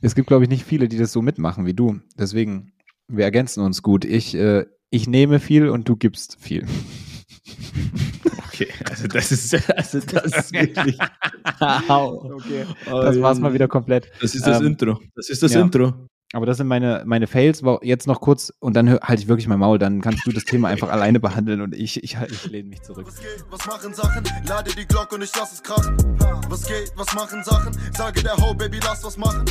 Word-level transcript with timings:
es 0.00 0.14
gibt, 0.14 0.28
glaube 0.28 0.44
ich, 0.44 0.50
nicht 0.50 0.64
viele, 0.64 0.88
die 0.88 0.98
das 0.98 1.12
so 1.12 1.22
mitmachen 1.22 1.66
wie 1.66 1.74
du. 1.74 2.00
Deswegen, 2.18 2.72
wir 3.08 3.24
ergänzen 3.24 3.62
uns 3.62 3.82
gut. 3.82 4.04
Ich, 4.04 4.34
äh, 4.34 4.66
ich 4.90 5.06
nehme 5.06 5.40
viel 5.40 5.68
und 5.68 5.88
du 5.88 5.96
gibst 5.96 6.36
viel. 6.40 6.66
Okay, 8.52 8.68
also 8.90 9.08
das 9.08 9.32
ist, 9.32 9.54
also 9.70 10.00
das 10.00 10.24
ist 10.36 10.52
wirklich. 10.52 10.98
okay. 11.58 12.66
Das 12.84 13.18
war's 13.18 13.40
mal 13.40 13.54
wieder 13.54 13.68
komplett. 13.68 14.10
Das 14.20 14.34
ist 14.34 14.46
das 14.46 14.60
ähm, 14.60 14.66
Intro. 14.66 15.00
Das 15.14 15.30
ist 15.30 15.42
das 15.42 15.54
ja. 15.54 15.62
Intro. 15.62 15.94
Aber 16.32 16.46
das 16.46 16.58
sind 16.58 16.68
meine, 16.68 17.02
meine 17.06 17.26
Fails. 17.26 17.62
Jetzt 17.82 18.06
noch 18.06 18.20
kurz 18.20 18.52
und 18.60 18.76
dann 18.76 19.00
halte 19.00 19.22
ich 19.22 19.28
wirklich 19.28 19.48
mein 19.48 19.58
Maul. 19.58 19.78
Dann 19.78 20.00
kannst 20.00 20.24
du 20.26 20.30
das 20.30 20.44
Thema 20.44 20.68
einfach 20.68 20.88
alleine 20.92 21.18
behandeln 21.18 21.60
und 21.60 21.74
ich, 21.74 22.02
ich, 22.04 22.16
ich 22.28 22.46
lehne 22.46 22.68
mich 22.68 22.82
zurück. 22.82 23.06
Was 23.06 23.20
geht, 23.20 23.44
was 23.50 23.66
machen 23.66 23.94
Sachen? 23.94 24.22
Lade 24.46 24.70
die 24.76 24.86
Glocke 24.86 25.16
und 25.16 25.22
ich 25.22 25.32
lass 25.36 25.52
es 25.52 25.62
krachen. 25.62 25.96
Was 26.48 26.66
geht, 26.66 26.92
was 26.96 27.12
machen 27.14 27.42
Sachen? 27.42 27.76
Sage 27.92 28.22
der 28.22 28.36
Ho, 28.36 28.54
Baby, 28.54 28.78
lass 28.84 29.04
was 29.04 29.16
machen. 29.16 29.44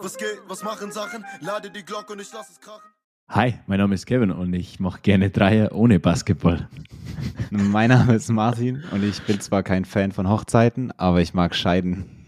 Was 0.00 0.16
geht, 0.16 0.40
was 0.48 0.62
machen 0.62 0.90
Sachen? 0.90 1.24
Lade 1.40 1.70
die 1.70 1.84
Glocke 1.84 2.14
und 2.14 2.20
ich 2.20 2.32
lass 2.32 2.48
es 2.50 2.60
krachen. 2.60 2.80
Hi, 3.28 3.54
mein 3.66 3.78
Name 3.78 3.94
ist 3.94 4.06
Kevin 4.06 4.30
und 4.30 4.52
ich 4.54 4.80
mache 4.80 5.00
gerne 5.02 5.30
Dreier 5.30 5.72
ohne 5.72 6.00
Basketball. 6.00 6.68
mein 7.50 7.90
Name 7.90 8.14
ist 8.14 8.30
Martin 8.30 8.82
und 8.90 9.04
ich 9.04 9.22
bin 9.22 9.40
zwar 9.40 9.62
kein 9.62 9.84
Fan 9.84 10.12
von 10.12 10.28
Hochzeiten, 10.28 10.92
aber 10.96 11.20
ich 11.20 11.34
mag 11.34 11.54
Scheiden. 11.54 12.26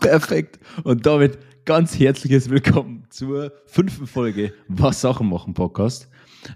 Perfekt. 0.00 0.58
Und 0.84 1.06
damit 1.06 1.38
ganz 1.64 1.98
herzliches 1.98 2.48
Willkommen 2.48 2.99
zur 3.10 3.52
fünften 3.66 4.06
Folge 4.06 4.52
Was 4.68 5.00
Sachen 5.00 5.28
machen 5.28 5.54
Podcast. 5.54 6.08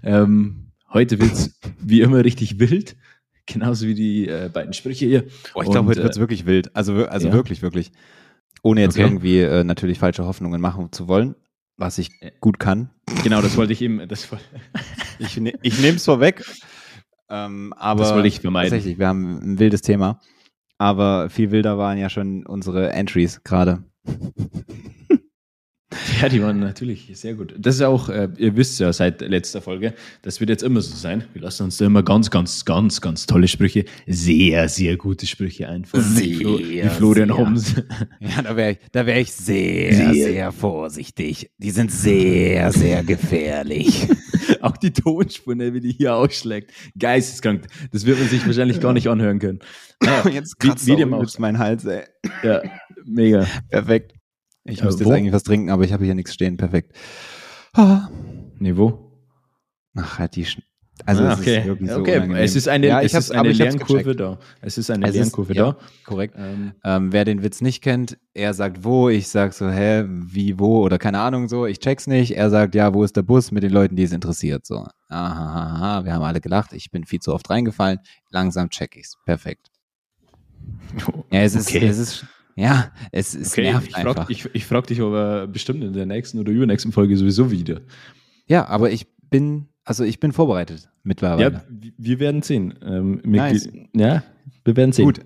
Ähm, 0.03 0.71
heute 0.91 1.19
wird 1.19 1.33
es 1.33 1.59
wie 1.79 2.01
immer 2.01 2.23
richtig 2.23 2.59
wild, 2.59 2.95
genauso 3.45 3.87
wie 3.87 3.93
die 3.93 4.27
äh, 4.27 4.49
beiden 4.51 4.73
Sprüche 4.73 5.05
hier. 5.05 5.25
Oh, 5.53 5.61
ich 5.61 5.69
glaube, 5.69 5.89
heute 5.89 6.01
wird 6.01 6.13
es 6.13 6.17
äh, 6.17 6.21
wirklich 6.21 6.45
wild. 6.45 6.75
Also, 6.75 7.05
also 7.05 7.27
ja. 7.27 7.33
wirklich, 7.33 7.61
wirklich. 7.61 7.91
Ohne 8.63 8.81
jetzt 8.81 8.95
okay. 8.95 9.03
irgendwie 9.03 9.39
äh, 9.39 9.63
natürlich 9.63 9.99
falsche 9.99 10.25
Hoffnungen 10.25 10.59
machen 10.59 10.91
zu 10.91 11.07
wollen, 11.07 11.35
was 11.77 11.97
ich 11.97 12.09
gut 12.39 12.59
kann. 12.59 12.89
Genau, 13.23 13.41
das 13.41 13.57
wollte 13.57 13.73
ich 13.73 13.81
eben. 13.81 14.07
Das 14.07 14.27
ich 15.19 15.37
ne, 15.37 15.53
ich 15.61 15.79
nehme 15.79 15.97
es 15.97 16.05
vorweg. 16.05 16.43
Ähm, 17.29 17.73
aber 17.73 18.03
das 18.03 18.13
wollte 18.13 18.27
ich 18.27 18.39
vermeiden. 18.39 18.71
Tatsächlich, 18.71 18.97
wir 18.97 19.07
haben 19.07 19.39
ein 19.39 19.59
wildes 19.59 19.81
Thema. 19.81 20.19
Aber 20.77 21.29
viel 21.29 21.51
wilder 21.51 21.77
waren 21.77 21.97
ja 21.97 22.09
schon 22.09 22.45
unsere 22.45 22.91
Entries 22.91 23.43
gerade. 23.43 23.83
Ja, 26.21 26.29
die 26.29 26.41
waren 26.41 26.59
natürlich 26.59 27.09
sehr 27.13 27.33
gut. 27.33 27.53
Das 27.57 27.75
ist 27.75 27.81
auch, 27.81 28.09
äh, 28.09 28.29
ihr 28.37 28.55
wisst 28.55 28.79
ja 28.79 28.91
seit 28.93 29.21
letzter 29.21 29.61
Folge, 29.61 29.93
das 30.21 30.39
wird 30.39 30.49
jetzt 30.49 30.63
immer 30.63 30.81
so 30.81 30.95
sein. 30.95 31.25
Wir 31.33 31.41
lassen 31.41 31.63
uns 31.63 31.77
da 31.77 31.85
immer 31.85 32.03
ganz, 32.03 32.29
ganz, 32.29 32.65
ganz, 32.65 33.01
ganz 33.01 33.25
tolle 33.25 33.47
Sprüche, 33.47 33.85
sehr, 34.07 34.69
sehr 34.69 34.97
gute 34.97 35.27
Sprüche 35.27 35.67
einfallen. 35.67 36.03
Sehr, 36.03 36.25
wie 36.25 36.89
Florian 36.89 37.29
sehr. 37.29 37.37
Holmes. 37.37 37.75
Ja, 38.19 38.41
da 38.41 38.55
wäre 38.55 38.71
ich, 38.71 38.77
da 38.91 39.05
wär 39.05 39.19
ich 39.19 39.31
sehr, 39.31 39.93
sehr, 39.93 40.13
sehr 40.13 40.51
vorsichtig. 40.51 41.51
Die 41.57 41.71
sind 41.71 41.91
sehr, 41.91 42.71
sehr 42.71 43.03
gefährlich. 43.03 44.07
auch 44.61 44.77
die 44.77 44.91
Tonspur, 44.91 45.57
wie 45.57 45.79
die 45.79 45.91
hier 45.91 46.15
ausschlägt. 46.15 46.71
Geisteskrank. 46.97 47.67
Das 47.91 48.05
wird 48.05 48.19
man 48.19 48.27
sich 48.27 48.45
wahrscheinlich 48.45 48.79
gar 48.79 48.93
nicht 48.93 49.07
anhören 49.07 49.39
können. 49.39 49.59
Naja, 50.01 50.29
jetzt 50.29 50.59
kratzt 50.59 50.87
wie, 50.87 50.97
wie 50.97 51.39
mein 51.39 51.57
Hals, 51.57 51.85
ey. 51.85 52.03
Ja, 52.43 52.61
mega. 53.05 53.45
Perfekt. 53.69 54.14
Ich 54.65 54.83
müsste 54.83 55.03
jetzt 55.03 55.13
eigentlich 55.13 55.33
was 55.33 55.43
trinken, 55.43 55.69
aber 55.69 55.83
ich 55.83 55.93
habe 55.93 56.03
hier 56.05 56.15
nichts 56.15 56.33
stehen. 56.33 56.57
Perfekt. 56.57 56.95
Ah. 57.73 58.09
Niveau? 58.59 59.11
Ach, 59.95 60.19
halt 60.19 60.35
die. 60.35 60.45
Sch 60.45 60.59
also 61.05 61.23
ah, 61.23 61.33
okay. 61.33 61.41
es 61.41 61.57
ist 61.57 61.65
wirklich 61.65 61.91
so 61.91 61.99
okay. 61.99 62.33
Es 62.35 62.55
ist 62.55 62.67
eine, 62.69 62.87
ja, 62.87 63.01
es 63.01 63.13
ist 63.13 63.31
eine 63.31 63.51
Lernkurve 63.51 64.15
da. 64.15 64.39
Es 64.61 64.77
ist 64.77 64.89
eine 64.89 65.07
es 65.07 65.13
Lernkurve 65.13 65.51
ist, 65.51 65.59
da. 65.59 65.65
Ja, 65.65 65.77
korrekt. 66.05 66.35
Ähm, 66.37 66.71
ähm, 66.85 67.11
wer 67.11 67.25
den 67.25 67.43
Witz 67.43 67.59
nicht 67.59 67.81
kennt, 67.81 68.17
er 68.33 68.53
sagt 68.53 68.83
wo, 68.85 69.09
ich 69.09 69.27
sag 69.27 69.53
so, 69.53 69.69
hä, 69.69 70.05
wie, 70.07 70.57
wo 70.57 70.83
oder 70.83 70.97
keine 70.97 71.19
Ahnung 71.19 71.49
so, 71.49 71.65
ich 71.65 71.79
check's 71.79 72.07
nicht. 72.07 72.37
Er 72.37 72.49
sagt, 72.49 72.75
ja, 72.75 72.93
wo 72.93 73.03
ist 73.03 73.17
der 73.17 73.23
Bus 73.23 73.51
mit 73.51 73.63
den 73.63 73.71
Leuten, 73.71 73.97
die 73.97 74.03
es 74.03 74.13
interessiert? 74.13 74.65
So, 74.65 74.87
aha, 75.09 75.73
aha, 75.99 76.05
wir 76.05 76.13
haben 76.13 76.23
alle 76.23 76.39
gelacht, 76.39 76.71
ich 76.71 76.89
bin 76.91 77.03
viel 77.03 77.19
zu 77.19 77.33
oft 77.33 77.49
reingefallen, 77.49 77.99
langsam 78.31 78.69
check 78.69 78.95
ich's. 78.95 79.17
Perfekt. 79.25 79.67
Ja, 81.31 81.41
es 81.41 81.55
ist, 81.55 81.67
okay. 81.67 81.85
es 81.85 81.97
ist 81.97 82.25
ja, 82.55 82.91
es, 83.11 83.35
es 83.35 83.51
okay, 83.51 83.63
nervt 83.63 83.89
ich 83.89 83.95
einfach. 83.95 84.15
Frag, 84.15 84.29
ich, 84.29 84.49
ich 84.53 84.65
frage 84.65 84.87
dich 84.87 85.01
aber 85.01 85.45
bestimmt 85.47 85.83
in 85.83 85.93
der 85.93 86.05
nächsten 86.05 86.39
oder 86.39 86.51
übernächsten 86.51 86.91
Folge 86.91 87.17
sowieso 87.17 87.51
wieder. 87.51 87.81
Ja, 88.47 88.67
aber 88.67 88.91
ich 88.91 89.07
bin, 89.29 89.67
also 89.83 90.03
ich 90.03 90.19
bin 90.19 90.31
vorbereitet 90.31 90.89
mittlerweile. 91.03 91.51
Ja, 91.51 91.63
wir 91.97 92.19
werden 92.19 92.41
sehen. 92.41 92.73
Ähm, 92.81 93.21
nice. 93.25 93.69
Ja, 93.93 94.23
wir 94.63 94.75
werden 94.77 94.93
sehen. 94.93 95.05
Gut. 95.05 95.19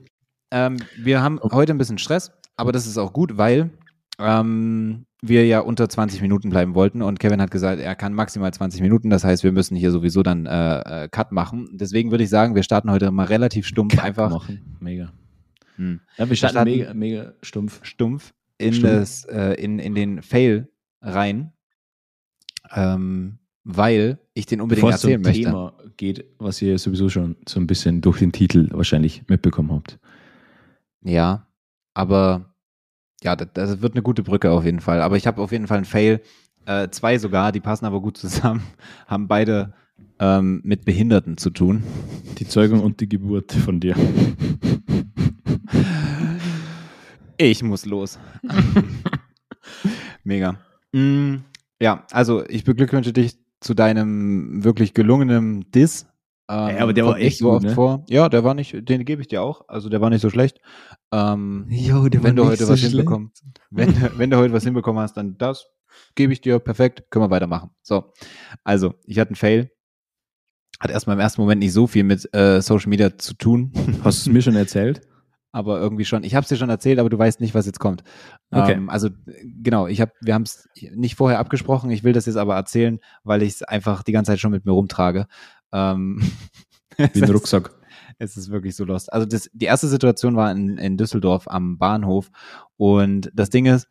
Ähm, 0.52 0.78
wir 0.98 1.22
haben 1.22 1.38
okay. 1.40 1.56
heute 1.56 1.74
ein 1.74 1.78
bisschen 1.78 2.00
Stress, 2.00 2.32
aber 2.56 2.72
das 2.72 2.88
ist 2.88 2.98
auch 2.98 3.14
gut, 3.14 3.38
weil 3.38 3.70
ähm, 4.18 5.06
wir 5.22 5.46
ja 5.46 5.60
unter 5.60 5.88
20 5.88 6.22
Minuten 6.22 6.50
bleiben 6.50 6.74
wollten 6.74 7.04
und 7.04 7.20
Kevin 7.20 7.42
hat 7.42 7.52
gesagt, 7.52 7.80
er 7.80 7.96
kann 7.96 8.14
maximal 8.14 8.52
20 8.52 8.82
Minuten, 8.82 9.12
das 9.12 9.24
heißt, 9.24 9.44
wir 9.44 9.52
müssen 9.52 9.76
hier 9.76 9.92
sowieso 9.92 10.24
dann 10.24 10.48
äh, 10.48 11.04
äh 11.04 11.10
Cut 11.10 11.32
machen. 11.32 11.70
Deswegen 11.74 12.10
würde 12.10 12.24
ich 12.24 12.32
sagen, 12.32 12.56
wir 12.56 12.64
starten 12.64 12.90
heute 12.90 13.12
mal 13.12 13.26
relativ 13.26 13.68
stumpf 13.68 13.96
Cut 13.96 14.04
einfach. 14.04 14.32
Machen. 14.32 14.78
Mega. 14.80 15.14
Hm. 15.80 16.02
Ja, 16.18 16.30
wir 16.30 16.36
starten, 16.36 16.56
starten 16.56 16.72
mega, 16.72 16.94
mega 16.94 17.34
stumpf. 17.42 17.80
Stumpf 17.84 18.34
in, 18.58 18.74
stumpf. 18.74 18.94
Das, 18.94 19.26
äh, 19.26 19.54
in, 19.54 19.80
in 19.80 19.96
den 19.96 20.22
Fail 20.22 20.68
rein, 21.02 21.54
ähm, 22.76 23.40
weil 23.64 24.20
ich 24.34 24.46
den 24.46 24.60
unbedingt 24.60 24.82
Bevor 24.82 24.92
erzählen 24.92 25.22
möchte. 25.22 25.44
Thema 25.44 25.74
geht, 25.96 26.26
was 26.38 26.62
ihr 26.62 26.78
sowieso 26.78 27.08
schon 27.08 27.38
so 27.48 27.62
ein 27.62 27.68
bisschen 27.68 28.02
durch 28.02 28.20
den 28.20 28.34
Titel 28.34 28.68
wahrscheinlich 28.74 29.24
mitbekommen 29.30 29.72
habt. 29.72 30.00
Ja, 31.02 31.48
aber 31.94 32.54
ja, 33.24 33.38
das, 33.38 33.48
das 33.54 33.82
wird 33.82 33.94
eine 33.94 34.04
gute 34.04 34.24
Brücke 34.24 34.52
auf 34.52 34.66
jeden 34.66 34.82
Fall. 34.82 35.02
Aber 35.02 35.16
ich 35.16 35.28
habe 35.28 35.42
auf 35.42 35.54
jeden 35.54 35.68
Fall 35.68 35.78
einen 35.78 35.86
Fail, 35.86 36.20
äh, 36.66 36.90
zwei 36.90 37.18
sogar, 37.18 37.54
die 37.54 37.62
passen 37.62 37.86
aber 37.86 38.02
gut 38.02 38.18
zusammen, 38.18 38.64
haben 39.08 39.30
beide 39.30 39.74
ähm, 40.20 40.60
mit 40.66 40.84
Behinderten 40.84 41.38
zu 41.38 41.52
tun. 41.52 41.84
Die 42.38 42.48
Zeugung 42.48 42.82
und 42.82 43.00
die 43.00 43.08
Geburt 43.08 43.54
von 43.54 43.80
dir. 43.80 43.96
Ich 47.42 47.64
muss 47.64 47.86
los. 47.86 48.20
Mega. 50.26 50.60
Mm, 50.92 51.38
ja, 51.82 52.06
also 52.12 52.46
ich 52.50 52.66
beglückwünsche 52.66 53.14
dich 53.14 53.38
zu 53.62 53.74
deinem 53.74 54.66
wirklich 54.66 54.94
gelungenen 54.94 55.72
Diss. 55.72 56.06
Ähm, 56.50 56.76
ja, 56.76 56.80
aber 56.80 56.92
der 56.92 57.06
war 57.06 57.18
echt 57.18 57.38
so 57.38 57.52
oft 57.52 57.64
ne? 57.64 57.74
vor. 57.74 58.04
Ja, 58.10 58.28
der 58.28 58.44
war 58.44 58.56
nicht, 58.56 58.90
den 58.90 59.06
gebe 59.06 59.22
ich 59.22 59.30
dir 59.30 59.42
auch. 59.42 59.70
Also 59.70 59.88
der 59.88 60.02
war 60.02 60.10
nicht 60.10 60.20
so 60.20 60.30
schlecht. 60.30 60.60
Ähm, 61.14 61.66
jo, 61.70 62.10
wenn 62.12 62.36
du 62.36 62.46
heute 62.46 62.66
so 62.66 62.74
was 62.74 62.82
hinbekommst, 62.82 63.42
wenn, 63.70 63.96
wenn 64.18 64.30
du 64.30 64.36
heute 64.36 64.52
was 64.52 64.66
hinbekommen 64.66 65.02
hast, 65.02 65.16
dann 65.16 65.38
das 65.38 65.66
gebe 66.16 66.34
ich 66.34 66.42
dir 66.42 66.60
perfekt. 66.60 67.06
Können 67.10 67.24
wir 67.24 67.30
weitermachen. 67.30 67.70
So, 67.82 68.12
also 68.66 68.96
ich 69.06 69.18
hatte 69.18 69.30
einen 69.30 69.36
Fail. 69.38 69.72
Hat 70.82 70.92
erstmal 70.92 71.16
im 71.16 71.22
ersten 71.22 71.40
Moment 71.40 71.60
nicht 71.60 71.74
so 71.74 71.88
viel 71.88 72.04
mit 72.04 72.28
äh, 72.34 72.62
Social 72.62 72.90
Media 72.90 73.18
zu 73.18 73.34
tun. 73.34 73.72
Hast 74.04 74.26
du 74.26 74.30
es 74.30 74.34
mir 74.34 74.42
schon 74.42 74.58
erzählt? 74.58 75.02
aber 75.52 75.80
irgendwie 75.80 76.06
schon. 76.06 76.24
Ich 76.24 76.36
habe 76.36 76.44
es 76.44 76.50
dir 76.50 76.58
schon 76.58 76.70
erzählt, 76.70 77.00
aber 77.00 77.10
du 77.10 77.18
weißt 77.18 77.42
nicht, 77.42 77.56
was 77.56 77.66
jetzt 77.66 77.80
kommt. 77.80 78.04
Okay. 78.52 78.74
Ähm, 78.74 78.90
also 78.90 79.10
genau, 79.44 79.88
ich 79.88 80.02
habe, 80.02 80.12
wir 80.22 80.34
haben 80.34 80.44
es 80.44 80.68
nicht 80.94 81.16
vorher 81.16 81.40
abgesprochen. 81.40 81.90
Ich 81.90 82.04
will 82.04 82.14
das 82.14 82.26
jetzt 82.26 82.36
aber 82.36 82.56
erzählen, 82.56 83.00
weil 83.24 83.42
ich 83.42 83.54
es 83.54 83.64
einfach 83.64 84.04
die 84.04 84.12
ganze 84.12 84.32
Zeit 84.32 84.40
schon 84.40 84.52
mit 84.52 84.66
mir 84.66 84.72
rumtrage. 84.72 85.28
Ähm, 85.72 86.22
Wie 86.98 87.24
ein 87.24 87.32
Rucksack. 87.32 87.72
Es 88.18 88.36
ist 88.36 88.52
wirklich 88.52 88.76
so 88.76 88.84
lost. 88.84 89.12
Also 89.12 89.26
das, 89.26 89.50
die 89.54 89.66
erste 89.66 89.88
Situation 89.88 90.36
war 90.36 90.52
in, 90.52 90.78
in 90.78 90.98
Düsseldorf 90.98 91.48
am 91.48 91.78
Bahnhof 91.78 92.30
und 92.76 93.32
das 93.34 93.50
Ding 93.50 93.66
ist, 93.66 93.88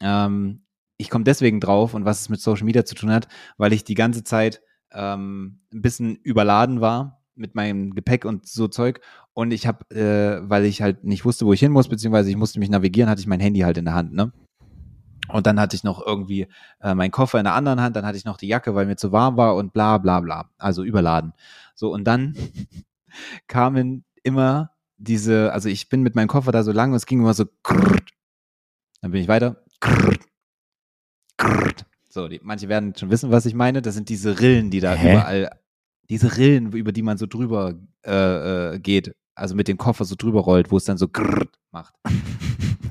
ähm, 0.00 0.64
ich 0.96 1.10
komme 1.10 1.24
deswegen 1.24 1.60
drauf 1.60 1.94
und 1.94 2.04
was 2.04 2.22
es 2.22 2.28
mit 2.28 2.40
Social 2.40 2.64
Media 2.64 2.84
zu 2.84 2.94
tun 2.94 3.10
hat, 3.10 3.28
weil 3.58 3.72
ich 3.72 3.84
die 3.84 3.94
ganze 3.94 4.24
Zeit 4.24 4.62
ähm, 4.92 5.60
ein 5.72 5.82
bisschen 5.82 6.16
überladen 6.16 6.80
war 6.80 7.19
mit 7.34 7.54
meinem 7.54 7.94
Gepäck 7.94 8.24
und 8.24 8.46
so 8.46 8.68
Zeug. 8.68 9.00
Und 9.34 9.52
ich 9.52 9.66
habe, 9.66 9.88
äh, 9.94 10.48
weil 10.48 10.64
ich 10.64 10.82
halt 10.82 11.04
nicht 11.04 11.24
wusste, 11.24 11.46
wo 11.46 11.52
ich 11.52 11.60
hin 11.60 11.72
muss, 11.72 11.88
beziehungsweise 11.88 12.30
ich 12.30 12.36
musste 12.36 12.58
mich 12.58 12.70
navigieren, 12.70 13.08
hatte 13.10 13.20
ich 13.20 13.26
mein 13.26 13.40
Handy 13.40 13.60
halt 13.60 13.78
in 13.78 13.84
der 13.84 13.94
Hand, 13.94 14.12
ne? 14.12 14.32
Und 15.28 15.46
dann 15.46 15.60
hatte 15.60 15.76
ich 15.76 15.84
noch 15.84 16.04
irgendwie 16.04 16.48
äh, 16.80 16.94
meinen 16.94 17.12
Koffer 17.12 17.38
in 17.38 17.44
der 17.44 17.54
anderen 17.54 17.80
Hand, 17.80 17.94
dann 17.94 18.04
hatte 18.04 18.18
ich 18.18 18.24
noch 18.24 18.36
die 18.36 18.48
Jacke, 18.48 18.74
weil 18.74 18.86
mir 18.86 18.96
zu 18.96 19.12
warm 19.12 19.36
war 19.36 19.54
und 19.54 19.72
bla 19.72 19.98
bla 19.98 20.20
bla. 20.20 20.50
Also 20.58 20.82
überladen. 20.82 21.32
So, 21.74 21.92
und 21.92 22.04
dann 22.04 22.34
kamen 23.46 24.04
immer 24.22 24.72
diese, 24.96 25.52
also 25.52 25.68
ich 25.68 25.88
bin 25.88 26.02
mit 26.02 26.14
meinem 26.14 26.28
Koffer 26.28 26.52
da 26.52 26.62
so 26.62 26.72
lang 26.72 26.90
und 26.90 26.96
es 26.96 27.06
ging 27.06 27.20
immer 27.20 27.34
so 27.34 27.46
krrrt. 27.62 28.10
Dann 29.00 29.12
bin 29.12 29.22
ich 29.22 29.28
weiter. 29.28 29.62
Krrrt. 29.80 30.20
Krrrt. 31.36 31.86
So, 32.08 32.26
die, 32.26 32.40
manche 32.42 32.68
werden 32.68 32.94
schon 32.96 33.10
wissen, 33.10 33.30
was 33.30 33.46
ich 33.46 33.54
meine. 33.54 33.82
Das 33.82 33.94
sind 33.94 34.08
diese 34.08 34.40
Rillen, 34.40 34.70
die 34.70 34.80
da 34.80 34.94
Hä? 34.94 35.12
überall 35.12 35.59
diese 36.10 36.36
Rillen, 36.36 36.72
über 36.72 36.92
die 36.92 37.02
man 37.02 37.16
so 37.16 37.26
drüber 37.26 37.74
äh, 38.04 38.74
äh, 38.74 38.78
geht, 38.78 39.14
also 39.34 39.54
mit 39.54 39.68
dem 39.68 39.78
Koffer 39.78 40.04
so 40.04 40.16
drüber 40.18 40.40
rollt, 40.40 40.70
wo 40.70 40.76
es 40.76 40.84
dann 40.84 40.98
so 40.98 41.08
grrrt 41.08 41.56
macht. 41.70 41.94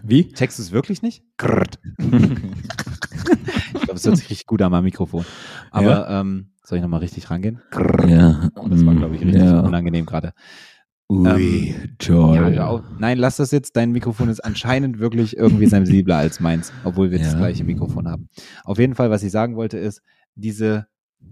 Wie? 0.04 0.32
Checkst 0.32 0.58
du 0.58 0.64
es 0.64 0.72
wirklich 0.72 1.02
nicht? 1.02 1.24
Grrrt. 1.38 1.80
ich 2.00 3.82
glaube, 3.82 3.94
es 3.96 4.06
hört 4.06 4.18
sich 4.18 4.30
richtig 4.30 4.48
gut 4.48 4.62
an 4.62 4.74
am 4.74 4.84
Mikrofon. 4.84 5.26
Aber 5.70 5.86
ja. 6.10 6.22
ähm, 6.22 6.54
soll 6.64 6.78
ich 6.78 6.82
nochmal 6.82 7.02
richtig 7.02 7.30
rangehen? 7.30 7.62
Grrrt. 7.70 8.10
Ja. 8.10 8.50
Und 8.56 8.74
das 8.74 8.86
war, 8.86 8.96
glaube 8.96 9.16
ich, 9.16 9.22
richtig 9.22 9.44
ja. 9.44 9.60
unangenehm 9.60 10.06
gerade. 10.06 10.34
Ui, 11.12 11.28
Ähm, 11.28 11.96
toll. 11.98 12.54
Ja. 12.56 12.84
Nein, 13.00 13.18
lass 13.18 13.38
das 13.38 13.52
jetzt. 13.52 13.76
Dein 13.76 13.92
Mikrofon 13.92 14.30
ist 14.30 14.40
anscheinend 14.40 15.00
wirklich 15.00 15.36
irgendwie 15.36 15.66
sensibler 15.66 16.18
als 16.18 16.40
meins, 16.40 16.72
obwohl 16.84 17.12
wir 17.12 17.20
das 17.20 17.34
Ja. 17.34 17.38
gleiche 17.40 17.64
Mikrofon 17.64 18.08
haben. 18.08 18.30
Auf 18.64 18.80
jeden 18.80 18.96
Fall, 18.96 19.10
was 19.10 19.24
ich 19.24 19.32
sagen 19.32 19.56
wollte, 19.56 19.78
ist, 19.78 20.02
diese 20.36 20.88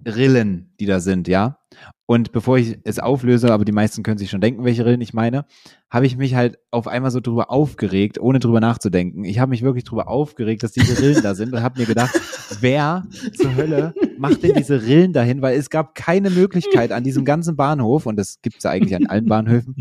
Rillen, 0.06 0.74
die 0.80 0.86
da 0.86 1.00
sind, 1.00 1.28
ja. 1.28 1.60
Und 2.10 2.32
bevor 2.32 2.58
ich 2.58 2.80
es 2.86 3.00
auflöse, 3.00 3.52
aber 3.54 3.66
die 3.66 3.74
meisten 3.74 4.02
können 4.02 4.18
sich 4.18 4.30
schon 4.30 4.40
denken, 4.40 4.64
welche 4.64 4.86
Rillen 4.86 5.02
ich 5.02 5.14
meine, 5.14 5.46
habe 5.90 6.06
ich 6.06 6.16
mich 6.16 6.36
halt 6.36 6.58
auf 6.72 6.88
einmal 6.88 7.12
so 7.12 7.20
drüber 7.20 7.52
aufgeregt, 7.52 8.18
ohne 8.20 8.40
drüber 8.40 8.62
nachzudenken. 8.62 9.26
Ich 9.26 9.40
habe 9.40 9.50
mich 9.50 9.62
wirklich 9.62 9.84
drüber 9.84 10.08
aufgeregt, 10.08 10.64
dass 10.64 10.72
diese 10.72 11.02
Rillen 11.02 11.22
da 11.22 11.36
sind 11.36 11.54
und 11.54 11.62
habe 11.62 11.80
mir 11.82 11.86
gedacht, 11.86 12.14
wer 12.62 13.06
zur 13.36 13.56
Hölle 13.56 13.94
macht 14.18 14.42
denn 14.42 14.54
diese 14.56 14.82
Rillen 14.84 15.12
dahin? 15.12 15.42
Weil 15.42 15.58
es 15.58 15.70
gab 15.70 15.96
keine 15.96 16.30
Möglichkeit 16.30 16.94
an 16.94 17.04
diesem 17.04 17.26
ganzen 17.26 17.58
Bahnhof, 17.58 18.06
und 18.06 18.16
das 18.16 18.42
gibt 18.42 18.58
es 18.58 18.64
ja 18.64 18.72
eigentlich 18.72 18.96
an 18.96 19.08
allen 19.08 19.26
Bahnhöfen, 19.26 19.76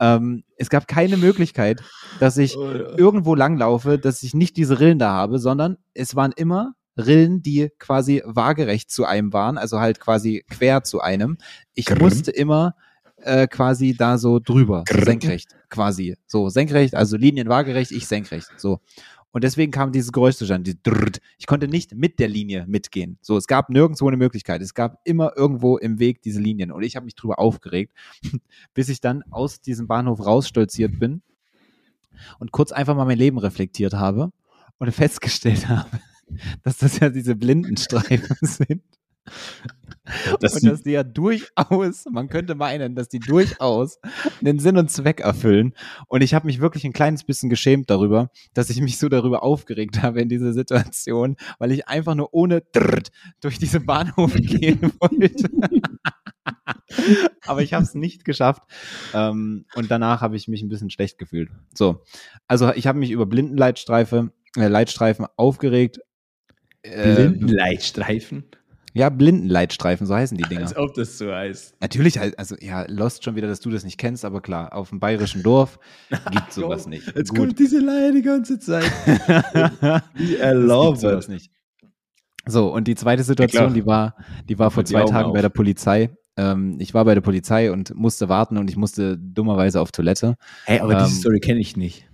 ähm, 0.00 0.44
es 0.56 0.68
gab 0.68 0.86
keine 0.86 1.16
Möglichkeit, 1.16 1.82
dass 2.20 2.36
ich 2.36 2.56
Oh, 2.58 2.70
ja. 2.70 2.98
irgendwo 2.98 3.34
langlaufe, 3.34 3.98
dass 3.98 4.22
ich 4.22 4.34
nicht 4.34 4.58
diese 4.58 4.80
Rillen 4.80 4.98
da 4.98 5.12
habe, 5.12 5.38
sondern 5.38 5.78
es 5.94 6.14
waren 6.14 6.32
immer 6.36 6.74
Rillen, 6.96 7.42
die 7.42 7.70
quasi 7.78 8.22
waagerecht 8.24 8.90
zu 8.90 9.04
einem 9.04 9.32
waren, 9.32 9.58
also 9.58 9.80
halt 9.80 10.00
quasi 10.00 10.44
quer 10.50 10.82
zu 10.82 11.00
einem. 11.00 11.38
Ich 11.74 11.86
Grrr. 11.86 11.98
musste 12.00 12.30
immer 12.30 12.74
äh, 13.16 13.46
quasi 13.46 13.94
da 13.96 14.18
so 14.18 14.38
drüber, 14.38 14.84
so 14.88 14.94
Grrr. 14.96 15.04
senkrecht, 15.04 15.56
quasi. 15.68 16.16
So 16.26 16.48
senkrecht, 16.48 16.94
also 16.94 17.16
Linien 17.16 17.48
waagerecht, 17.48 17.92
ich 17.92 18.06
senkrecht. 18.06 18.48
So. 18.56 18.80
Und 19.32 19.44
deswegen 19.44 19.70
kam 19.70 19.92
dieses 19.92 20.10
Geräusch 20.10 20.36
zustande. 20.36 20.64
dieses 20.64 20.82
Drrrt. 20.82 21.20
Ich 21.38 21.46
konnte 21.46 21.68
nicht 21.68 21.94
mit 21.94 22.18
der 22.18 22.28
Linie 22.28 22.66
mitgehen. 22.66 23.16
So, 23.20 23.36
es 23.36 23.46
gab 23.46 23.70
nirgendwo 23.70 24.08
eine 24.08 24.16
Möglichkeit. 24.16 24.60
Es 24.60 24.74
gab 24.74 25.00
immer 25.04 25.36
irgendwo 25.36 25.78
im 25.78 26.00
Weg 26.00 26.22
diese 26.22 26.40
Linien. 26.40 26.72
Und 26.72 26.82
ich 26.82 26.96
habe 26.96 27.04
mich 27.04 27.14
drüber 27.14 27.38
aufgeregt, 27.38 27.92
bis 28.74 28.88
ich 28.88 29.00
dann 29.00 29.22
aus 29.30 29.60
diesem 29.60 29.86
Bahnhof 29.86 30.24
rausstolziert 30.24 30.98
bin 30.98 31.22
und 32.40 32.50
kurz 32.50 32.72
einfach 32.72 32.96
mal 32.96 33.04
mein 33.04 33.18
Leben 33.18 33.38
reflektiert 33.38 33.94
habe 33.94 34.32
und 34.78 34.90
festgestellt 34.92 35.68
habe, 35.68 35.88
dass 36.62 36.78
das 36.78 36.98
ja 36.98 37.08
diese 37.10 37.36
Blindenstreifen 37.36 38.36
sind. 38.40 38.82
Das 40.40 40.54
und 40.54 40.64
dass 40.64 40.82
die 40.82 40.92
ja 40.92 41.04
durchaus, 41.04 42.04
man 42.10 42.28
könnte 42.28 42.54
meinen, 42.54 42.94
dass 42.94 43.08
die 43.08 43.20
durchaus 43.20 43.98
einen 44.40 44.58
Sinn 44.58 44.76
und 44.76 44.90
Zweck 44.90 45.20
erfüllen. 45.20 45.74
Und 46.08 46.22
ich 46.22 46.34
habe 46.34 46.46
mich 46.46 46.60
wirklich 46.60 46.84
ein 46.84 46.92
kleines 46.92 47.24
bisschen 47.24 47.50
geschämt 47.50 47.90
darüber, 47.90 48.30
dass 48.54 48.70
ich 48.70 48.80
mich 48.80 48.98
so 48.98 49.08
darüber 49.08 49.42
aufgeregt 49.42 50.02
habe 50.02 50.20
in 50.20 50.28
dieser 50.28 50.52
Situation, 50.52 51.36
weil 51.58 51.72
ich 51.72 51.88
einfach 51.88 52.14
nur 52.14 52.32
ohne 52.32 52.62
Drrrt 52.72 53.10
durch 53.40 53.58
diesen 53.58 53.86
Bahnhof 53.86 54.34
gehen 54.34 54.92
wollte. 54.98 55.48
Aber 57.46 57.62
ich 57.62 57.72
habe 57.72 57.84
es 57.84 57.94
nicht 57.94 58.24
geschafft. 58.24 58.62
Ähm, 59.14 59.66
und 59.74 59.90
danach 59.90 60.20
habe 60.20 60.36
ich 60.36 60.48
mich 60.48 60.62
ein 60.62 60.68
bisschen 60.68 60.90
schlecht 60.90 61.18
gefühlt. 61.18 61.50
So, 61.74 62.02
also 62.48 62.72
ich 62.72 62.86
habe 62.86 62.98
mich 62.98 63.10
über 63.10 63.26
Blindenleitstreife, 63.26 64.32
äh, 64.56 64.68
Leitstreifen 64.68 65.26
aufgeregt. 65.36 66.00
Äh, 66.82 67.14
Blindenleitstreifen. 67.28 68.44
ja, 68.94 69.08
Blindenleitstreifen, 69.10 70.06
so 70.06 70.14
heißen 70.14 70.36
die 70.38 70.44
Dinger. 70.44 70.62
Als 70.62 70.76
ob 70.76 70.94
das 70.94 71.18
so 71.18 71.32
heißt. 71.32 71.74
Natürlich, 71.80 72.18
halt, 72.18 72.38
also 72.38 72.56
ja, 72.60 72.84
lost 72.88 73.24
schon 73.24 73.36
wieder, 73.36 73.48
dass 73.48 73.60
du 73.60 73.70
das 73.70 73.84
nicht 73.84 73.98
kennst, 73.98 74.24
aber 74.24 74.40
klar, 74.40 74.74
auf 74.74 74.88
dem 74.90 74.98
bayerischen 75.00 75.42
Dorf 75.42 75.78
gibt 76.32 76.52
sowas 76.52 76.86
nicht. 76.86 77.06
Jetzt 77.14 77.30
Gut. 77.30 77.38
kommt 77.38 77.58
diese 77.58 77.78
Leier 77.80 78.12
die 78.12 78.22
ganze 78.22 78.58
Zeit. 78.58 78.84
Wie 80.14 80.26
gibt 80.26 80.38
sowas 80.38 80.40
erlaubt. 80.40 81.28
nicht. 81.28 81.50
So, 82.46 82.72
und 82.72 82.88
die 82.88 82.94
zweite 82.94 83.22
Situation, 83.22 83.74
die 83.74 83.84
war, 83.86 84.16
die 84.48 84.58
war 84.58 84.70
vor 84.70 84.82
Die 84.82 84.92
zwei 84.92 85.02
Augen 85.02 85.10
Tagen 85.12 85.28
auf. 85.28 85.34
bei 85.34 85.42
der 85.42 85.50
Polizei. 85.50 86.10
Ähm, 86.36 86.76
ich 86.80 86.94
war 86.94 87.04
bei 87.04 87.14
der 87.14 87.20
Polizei 87.20 87.70
und 87.70 87.94
musste 87.94 88.28
warten 88.30 88.56
und 88.56 88.70
ich 88.70 88.76
musste 88.76 89.18
dummerweise 89.18 89.80
auf 89.80 89.92
Toilette. 89.92 90.36
Hey, 90.64 90.80
aber 90.80 90.94
diese 90.94 91.08
Ähm, 91.08 91.20
Story 91.20 91.40
kenne 91.40 91.60
ich 91.60 91.76
nicht. 91.76 92.08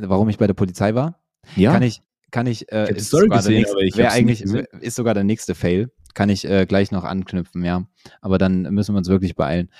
Warum 0.00 0.28
ich 0.28 0.38
bei 0.38 0.46
der 0.46 0.54
Polizei 0.54 0.94
war? 0.94 1.18
Ja? 1.56 1.72
Kann 1.72 1.82
ich, 1.82 2.02
kann 2.30 2.46
ich, 2.46 2.70
äh, 2.72 2.90
Ich 2.90 2.98
ist 2.98 3.08
Story 3.08 3.22
sogar 3.24 3.38
der 3.42 3.42
gesehen, 3.42 3.56
nächste- 3.58 3.72
aber 3.74 3.82
ich 3.82 4.08
eigentlich, 4.08 4.42
ist 4.80 4.94
sogar 4.96 5.14
der 5.14 5.24
nächste 5.24 5.54
Fail. 5.54 5.90
Kann 6.14 6.28
ich 6.30 6.44
äh, 6.44 6.66
gleich 6.66 6.90
noch 6.90 7.04
anknüpfen, 7.04 7.64
ja. 7.64 7.84
Aber 8.20 8.38
dann 8.38 8.62
müssen 8.74 8.94
wir 8.94 8.98
uns 8.98 9.08
wirklich 9.08 9.36
beeilen, 9.36 9.70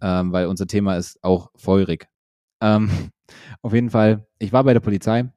ähm, 0.00 0.32
weil 0.32 0.46
unser 0.46 0.66
Thema 0.66 0.96
ist 0.96 1.18
auch 1.22 1.50
feurig. 1.56 2.08
Ähm, 2.60 2.90
auf 3.62 3.72
jeden 3.72 3.90
Fall, 3.90 4.26
ich 4.38 4.52
war 4.52 4.64
bei 4.64 4.72
der 4.74 4.80
Polizei 4.80 5.30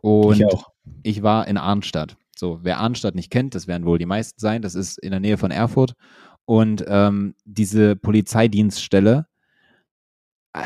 und 0.00 0.36
ich 0.36 0.46
auch. 0.46 0.70
ich 1.02 1.22
war 1.22 1.48
in 1.48 1.56
Arnstadt. 1.56 2.16
So, 2.36 2.60
wer 2.62 2.78
Arnstadt 2.78 3.14
nicht 3.14 3.30
kennt, 3.30 3.54
das 3.54 3.66
werden 3.66 3.86
wohl 3.86 3.98
die 3.98 4.06
meisten 4.06 4.38
sein, 4.38 4.60
das 4.62 4.74
ist 4.74 4.98
in 4.98 5.10
der 5.10 5.20
Nähe 5.20 5.38
von 5.38 5.50
Erfurt. 5.50 5.94
Und 6.44 6.84
ähm, 6.86 7.34
diese 7.44 7.96
Polizeidienststelle, 7.96 9.26
äh, 10.52 10.60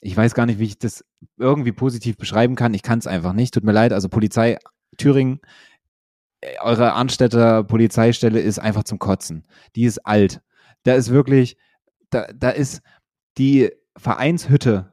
ich 0.00 0.16
weiß 0.16 0.34
gar 0.34 0.46
nicht, 0.46 0.58
wie 0.60 0.64
ich 0.64 0.78
das 0.78 1.04
irgendwie 1.38 1.72
positiv 1.72 2.16
beschreiben 2.16 2.54
kann. 2.54 2.74
Ich 2.74 2.82
kann 2.82 3.00
es 3.00 3.06
einfach 3.08 3.32
nicht. 3.32 3.52
Tut 3.54 3.64
mir 3.64 3.72
leid. 3.72 3.92
Also 3.92 4.08
Polizei 4.08 4.58
Thüringen, 4.96 5.40
äh, 6.40 6.54
eure 6.60 6.92
Arnstädter 6.92 7.64
Polizeistelle 7.64 8.40
ist 8.40 8.58
einfach 8.58 8.84
zum 8.84 8.98
Kotzen. 8.98 9.46
Die 9.76 9.84
ist 9.84 9.98
alt. 10.06 10.40
Da 10.84 10.94
ist 10.94 11.10
wirklich, 11.10 11.56
da, 12.10 12.26
da 12.34 12.50
ist 12.50 12.80
die 13.36 13.70
Vereinshütte 13.96 14.92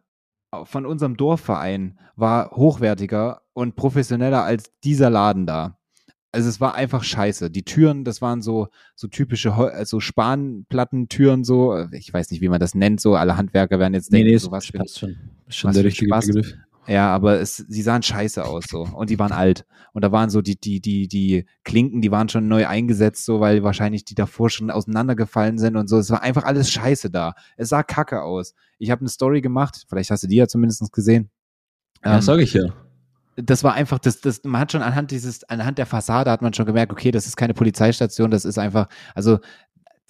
von 0.64 0.86
unserem 0.86 1.18
Dorfverein 1.18 2.00
war 2.16 2.52
hochwertiger 2.52 3.42
und 3.54 3.76
professioneller 3.76 4.44
als 4.44 4.72
dieser 4.84 5.10
Laden 5.10 5.46
da. 5.46 5.78
Also 6.32 6.50
es 6.50 6.60
war 6.60 6.76
einfach 6.76 7.04
scheiße. 7.04 7.50
Die 7.50 7.64
Türen, 7.64 8.04
das 8.04 8.22
waren 8.22 8.42
so 8.42 8.68
so 8.96 9.08
typische 9.08 9.56
Hol- 9.56 9.72
äh, 9.72 9.86
so 9.86 10.00
Spanplattentüren 10.02 11.44
so, 11.44 11.88
ich 11.92 12.14
weiß 12.14 12.32
nicht, 12.32 12.42
wie 12.42 12.50
man 12.50 12.60
das 12.60 12.76
nennt, 12.76 13.00
so 13.00 13.16
alle 13.16 13.38
Handwerker 13.38 13.80
werden 13.80 13.94
jetzt 13.94 14.12
denken, 14.12 14.28
so 14.40 14.52
was 14.52 14.66
für 14.66 14.78
passt 14.78 15.00
schon. 15.00 15.16
Ist 15.48 15.56
schon 15.58 15.72
der 15.74 15.84
richtige. 15.86 16.10
Begriff. 16.36 16.54
Ja, 16.88 17.14
aber 17.14 17.40
es, 17.40 17.58
sie 17.58 17.82
sahen 17.82 18.04
scheiße 18.04 18.46
aus 18.46 18.66
so 18.70 18.82
und 18.82 19.10
die 19.10 19.18
waren 19.18 19.32
alt 19.32 19.66
und 19.94 20.04
da 20.04 20.12
waren 20.12 20.30
so 20.30 20.42
die 20.42 20.60
die 20.60 20.82
die 20.82 21.08
die 21.08 21.46
Klinken, 21.64 22.02
die 22.02 22.12
waren 22.12 22.30
schon 22.30 22.48
neu 22.48 22.68
eingesetzt 22.68 23.26
so, 23.26 23.40
weil 23.40 23.64
wahrscheinlich 23.64 24.06
die 24.06 24.16
davor 24.16 24.50
schon 24.50 24.70
auseinandergefallen 24.70 25.58
sind 25.58 25.78
und 25.78 25.88
so. 25.88 25.98
Es 25.98 26.12
war 26.12 26.22
einfach 26.22 26.44
alles 26.44 26.70
scheiße 26.72 27.10
da. 27.10 27.34
Es 27.58 27.70
sah 27.70 27.84
kacke 27.84 28.22
aus. 28.22 28.54
Ich 28.78 28.92
habe 28.92 29.02
eine 29.02 29.10
Story 29.10 29.42
gemacht, 29.42 29.86
vielleicht 29.88 30.12
hast 30.12 30.24
du 30.24 30.28
die 30.28 30.36
ja 30.36 30.48
zumindest 30.48 30.92
gesehen. 30.92 31.30
Ja, 32.04 32.16
Ähm, 32.16 32.22
sag 32.22 32.40
ich 32.40 32.54
ja. 32.54 32.66
das 33.36 33.64
war 33.64 33.74
einfach, 33.74 34.00
das, 34.00 34.22
das, 34.22 34.44
man 34.44 34.62
hat 34.62 34.72
schon 34.72 34.82
anhand 34.82 35.12
dieses, 35.12 35.44
anhand 35.46 35.78
der 35.78 35.86
Fassade 35.86 36.30
hat 36.30 36.42
man 36.42 36.54
schon 36.54 36.66
gemerkt, 36.66 36.92
okay, 36.92 37.12
das 37.12 37.26
ist 37.26 37.36
keine 37.36 37.54
Polizeistation, 37.54 38.32
das 38.32 38.46
ist 38.46 38.58
einfach, 38.58 38.88
also 39.14 39.40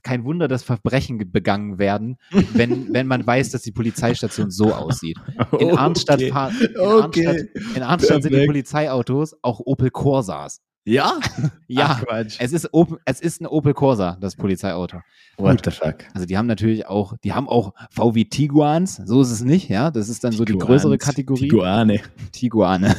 kein 0.06 0.24
Wunder, 0.24 0.48
dass 0.48 0.64
Verbrechen 0.64 1.18
ge- 1.18 1.28
begangen 1.30 1.78
werden, 1.80 2.18
wenn, 2.54 2.94
wenn 2.94 3.08
man 3.08 3.28
weiß, 3.28 3.50
dass 3.52 3.64
die 3.64 3.74
Polizeistation 3.74 4.52
so 4.52 4.74
aussieht. 4.74 5.18
In 5.60 5.78
Arnstadt, 5.78 6.20
Okay. 6.22 6.30
fahren, 6.32 6.56
in 6.62 6.78
Okay. 6.80 7.28
Arnstadt, 7.28 7.76
in 7.76 7.84
Arnstadt 7.84 8.24
sind 8.24 8.34
die. 8.34 8.46
Polizeiautos 8.46 9.36
auch 9.42 9.60
Opel 9.60 9.90
Corsas. 9.92 10.62
Ja? 10.86 11.20
Ja, 11.68 12.00
Ach, 12.08 12.26
es 12.40 12.54
ist, 12.54 12.70
Opel, 12.74 13.00
es 13.06 13.20
ist 13.20 13.42
ein 13.42 13.48
Opel 13.48 13.74
Corsa, 13.74 14.18
das 14.22 14.36
Polizeiauto. 14.36 15.02
What 15.38 15.62
the 15.66 15.72
fuck? 15.72 15.96
Also 16.14 16.28
die 16.28 16.38
haben 16.38 16.46
natürlich 16.46 16.86
auch, 16.86 17.18
die 17.24 17.34
haben 17.34 17.50
auch 17.50 17.74
VW 17.90 18.26
Tiguans, 18.26 18.98
so 19.04 19.20
ist 19.24 19.32
es 19.32 19.42
nicht, 19.44 19.68
ja, 19.68 19.90
das 19.90 20.08
ist 20.10 20.24
dann 20.24 20.32
so 20.32 20.46
die 20.46 20.54
größere 20.56 20.92
Tiguans. 20.98 21.04
Kategorie. 21.04 21.48
Tiguane. 21.50 22.02
Tiguane. 22.32 22.96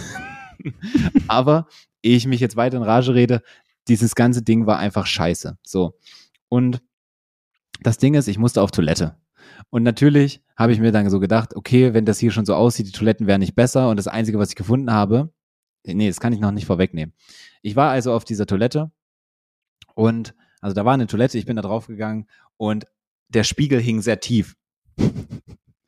Aber 1.28 1.66
ehe 2.02 2.16
ich 2.16 2.26
mich 2.26 2.40
jetzt 2.40 2.56
weiter 2.56 2.76
in 2.76 2.82
Rage 2.82 3.14
rede, 3.14 3.42
dieses 3.88 4.14
ganze 4.14 4.42
Ding 4.42 4.66
war 4.66 4.78
einfach 4.78 5.06
scheiße. 5.06 5.56
So. 5.62 5.94
Und 6.48 6.82
das 7.80 7.98
Ding 7.98 8.14
ist, 8.14 8.28
ich 8.28 8.38
musste 8.38 8.62
auf 8.62 8.70
Toilette. 8.70 9.16
Und 9.70 9.82
natürlich 9.82 10.42
habe 10.56 10.72
ich 10.72 10.80
mir 10.80 10.92
dann 10.92 11.08
so 11.10 11.20
gedacht, 11.20 11.54
okay, 11.54 11.94
wenn 11.94 12.04
das 12.04 12.18
hier 12.18 12.30
schon 12.30 12.46
so 12.46 12.54
aussieht, 12.54 12.86
die 12.86 12.92
Toiletten 12.92 13.26
wären 13.26 13.40
nicht 13.40 13.54
besser. 13.54 13.88
Und 13.88 13.96
das 13.96 14.08
Einzige, 14.08 14.38
was 14.38 14.50
ich 14.50 14.56
gefunden 14.56 14.92
habe, 14.92 15.32
nee, 15.84 16.08
das 16.08 16.20
kann 16.20 16.32
ich 16.32 16.40
noch 16.40 16.52
nicht 16.52 16.66
vorwegnehmen. 16.66 17.14
Ich 17.62 17.76
war 17.76 17.90
also 17.90 18.12
auf 18.12 18.24
dieser 18.24 18.46
Toilette 18.46 18.90
und, 19.94 20.34
also 20.60 20.74
da 20.74 20.84
war 20.84 20.94
eine 20.94 21.06
Toilette, 21.06 21.38
ich 21.38 21.46
bin 21.46 21.56
da 21.56 21.62
drauf 21.62 21.86
gegangen 21.86 22.26
und 22.56 22.86
der 23.28 23.44
Spiegel 23.44 23.80
hing 23.80 24.02
sehr 24.02 24.20
tief. 24.20 24.56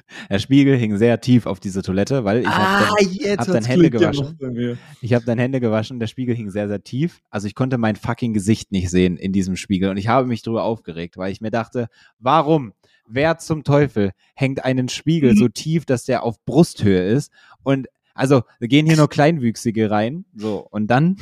Der 0.31 0.38
Spiegel 0.38 0.77
hing 0.77 0.97
sehr 0.97 1.21
tief 1.21 1.47
auf 1.47 1.61
dieser 1.61 1.83
Toilette, 1.83 2.25
weil 2.25 2.38
ich 2.38 2.45
dann, 2.45 2.55
Ah, 2.55 2.95
jetzt 3.00 3.41
hab 3.41 3.47
dann 3.49 3.65
Hände 3.65 3.91
gewaschen. 3.91 4.79
ich 5.00 5.15
habe 5.15 5.25
dann 5.25 5.38
Hände 5.38 5.61
gewaschen, 5.61 6.00
der 6.00 6.07
Spiegel 6.07 6.35
hing 6.35 6.50
sehr, 6.50 6.69
sehr 6.69 6.83
tief. 6.83 7.21
Also 7.31 7.47
ich 7.47 7.55
konnte 7.55 7.79
mein 7.79 7.97
fucking 7.97 8.33
Gesicht 8.33 8.73
nicht 8.73 8.91
sehen 8.91 9.17
in 9.17 9.33
diesem 9.33 9.57
Spiegel. 9.57 9.91
Und 9.91 9.97
ich 9.97 10.09
habe 10.09 10.27
mich 10.27 10.43
darüber 10.43 10.65
aufgeregt, 10.65 11.17
weil 11.17 11.33
ich 11.33 11.41
mir 11.41 11.50
dachte, 11.50 11.88
warum? 12.19 12.73
Wer 13.07 13.38
zum 13.38 13.65
Teufel 13.65 14.12
hängt 14.35 14.65
einen 14.65 14.88
Spiegel 14.91 15.35
so 15.37 15.49
tief, 15.49 15.87
dass 15.87 16.05
der 16.05 16.23
auf 16.25 16.45
Brusthöhe 16.45 17.09
ist? 17.09 17.33
Und 17.62 17.88
also 18.15 18.43
wir 18.59 18.69
gehen 18.69 18.85
hier 18.87 18.97
nur 18.97 19.09
Kleinwüchsige 19.09 19.91
rein. 19.91 20.25
So, 20.35 20.67
und 20.71 20.88
dann, 20.88 21.17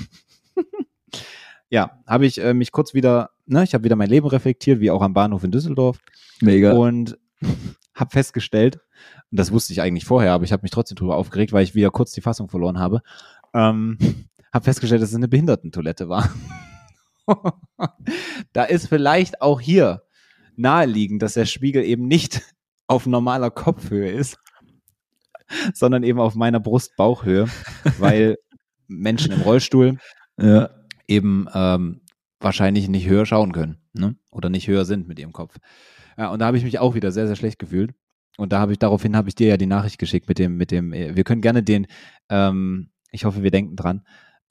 ja, 1.71 2.03
habe 2.07 2.27
ich 2.27 2.41
äh, 2.43 2.55
mich 2.55 2.73
kurz 2.73 2.95
wieder, 2.95 3.31
ne, 3.47 3.63
ich 3.65 3.75
habe 3.75 3.85
wieder 3.85 3.97
mein 3.97 4.09
Leben 4.11 4.27
reflektiert, 4.27 4.81
wie 4.81 4.91
auch 4.91 5.03
am 5.03 5.15
Bahnhof 5.15 5.45
in 5.45 5.51
Düsseldorf 5.51 5.99
Mega. 6.41 6.73
und 6.73 7.19
habe 7.97 8.11
festgestellt, 8.11 8.79
und 9.31 9.41
das 9.41 9.51
wusste 9.51 9.73
ich 9.73 9.81
eigentlich 9.83 10.05
vorher, 10.05 10.33
aber 10.33 10.45
ich 10.45 10.53
habe 10.53 10.63
mich 10.63 10.71
trotzdem 10.71 10.97
drüber 10.97 11.17
aufgeregt, 11.17 11.53
weil 11.53 11.65
ich 11.65 11.75
wieder 11.75 11.91
kurz 11.91 12.13
die 12.13 12.21
Fassung 12.21 12.49
verloren 12.49 12.79
habe, 12.79 13.03
ähm, 13.55 13.99
habe 14.53 14.65
festgestellt, 14.65 15.03
dass 15.03 15.11
es 15.11 15.17
eine 15.17 15.29
Behindertentoilette 15.29 16.09
war. 16.09 16.31
da 18.53 18.65
ist 18.65 18.89
vielleicht 18.89 19.43
auch 19.43 19.61
hier 19.61 20.03
naheliegend, 20.57 21.23
dass 21.23 21.35
der 21.35 21.47
Spiegel 21.47 21.83
eben 21.83 22.07
nicht 22.07 22.43
auf 22.87 23.07
normaler 23.07 23.51
Kopfhöhe 23.51 24.11
ist, 24.11 24.39
sondern 25.75 26.05
eben 26.05 26.21
auf 26.21 26.35
meiner 26.35 26.61
Brust-Bauchhöhe, 26.61 27.49
weil 27.99 28.37
Menschen 28.87 29.33
im 29.33 29.41
Rollstuhl 29.41 29.99
Ja. 30.39 30.71
eben 31.09 31.49
ähm, 31.53 32.03
wahrscheinlich 32.41 32.89
nicht 32.89 33.09
höher 33.09 33.27
schauen 33.27 33.53
können 33.53 33.79
ne? 33.93 34.17
oder 34.31 34.49
nicht 34.49 34.69
höher 34.69 34.85
sind 34.85 35.09
mit 35.09 35.19
ihrem 35.19 35.33
Kopf. 35.33 35.57
Ja, 36.17 36.31
und 36.31 36.41
da 36.41 36.47
habe 36.47 36.57
ich 36.57 36.65
mich 36.65 36.79
auch 36.79 36.95
wieder 36.95 37.13
sehr, 37.13 37.27
sehr 37.27 37.37
schlecht 37.37 37.59
gefühlt. 37.59 37.95
Und 38.37 38.53
da 38.53 38.59
habe 38.59 38.73
ich 38.73 38.79
daraufhin 38.79 39.17
habe 39.17 39.29
ich 39.29 39.35
dir 39.35 39.49
ja 39.49 39.57
die 39.57 39.67
Nachricht 39.67 39.99
geschickt 39.99 40.29
mit 40.29 40.39
dem, 40.39 40.57
mit 40.57 40.71
dem, 40.71 40.93
äh, 40.93 41.17
wir 41.17 41.25
können 41.25 41.41
gerne 41.41 41.63
den, 41.63 41.87
ähm, 42.29 42.91
ich 43.11 43.25
hoffe, 43.25 43.43
wir 43.43 43.51
denken 43.51 43.77
dran, 43.77 44.03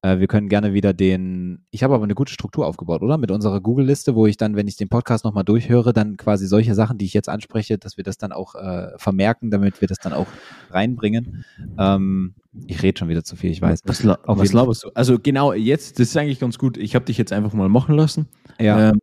äh, 0.01 0.19
wir 0.19 0.27
können 0.27 0.49
gerne 0.49 0.73
wieder 0.73 0.93
den, 0.93 1.65
ich 1.71 1.83
habe 1.83 1.93
aber 1.93 2.03
eine 2.03 2.15
gute 2.15 2.33
Struktur 2.33 2.65
aufgebaut, 2.65 3.01
oder? 3.01 3.17
Mit 3.17 3.31
unserer 3.31 3.61
Google-Liste, 3.61 4.15
wo 4.15 4.25
ich 4.25 4.37
dann, 4.37 4.55
wenn 4.55 4.67
ich 4.67 4.75
den 4.75 4.89
Podcast 4.89 5.25
nochmal 5.25 5.43
durchhöre, 5.43 5.93
dann 5.93 6.17
quasi 6.17 6.47
solche 6.47 6.73
Sachen, 6.75 6.97
die 6.97 7.05
ich 7.05 7.13
jetzt 7.13 7.29
anspreche, 7.29 7.77
dass 7.77 7.97
wir 7.97 8.03
das 8.03 8.17
dann 8.17 8.31
auch 8.31 8.55
äh, 8.55 8.97
vermerken, 8.97 9.51
damit 9.51 9.81
wir 9.81 9.87
das 9.87 9.97
dann 9.99 10.13
auch 10.13 10.27
reinbringen. 10.69 11.45
Ähm, 11.77 12.35
ich 12.67 12.81
rede 12.83 12.99
schon 12.99 13.09
wieder 13.09 13.23
zu 13.23 13.35
viel, 13.35 13.51
ich 13.51 13.61
weiß. 13.61 13.81
Was, 13.85 14.05
was 14.05 14.53
laberst 14.53 14.83
du? 14.83 14.89
Also 14.93 15.19
genau, 15.19 15.53
jetzt, 15.53 15.99
das 15.99 16.09
ist 16.09 16.17
eigentlich 16.17 16.39
ganz 16.39 16.57
gut. 16.57 16.77
Ich 16.77 16.95
habe 16.95 17.05
dich 17.05 17.17
jetzt 17.17 17.33
einfach 17.33 17.53
mal 17.53 17.69
machen 17.69 17.95
lassen. 17.95 18.27
Ja, 18.59 18.89
Ähm, 18.89 18.99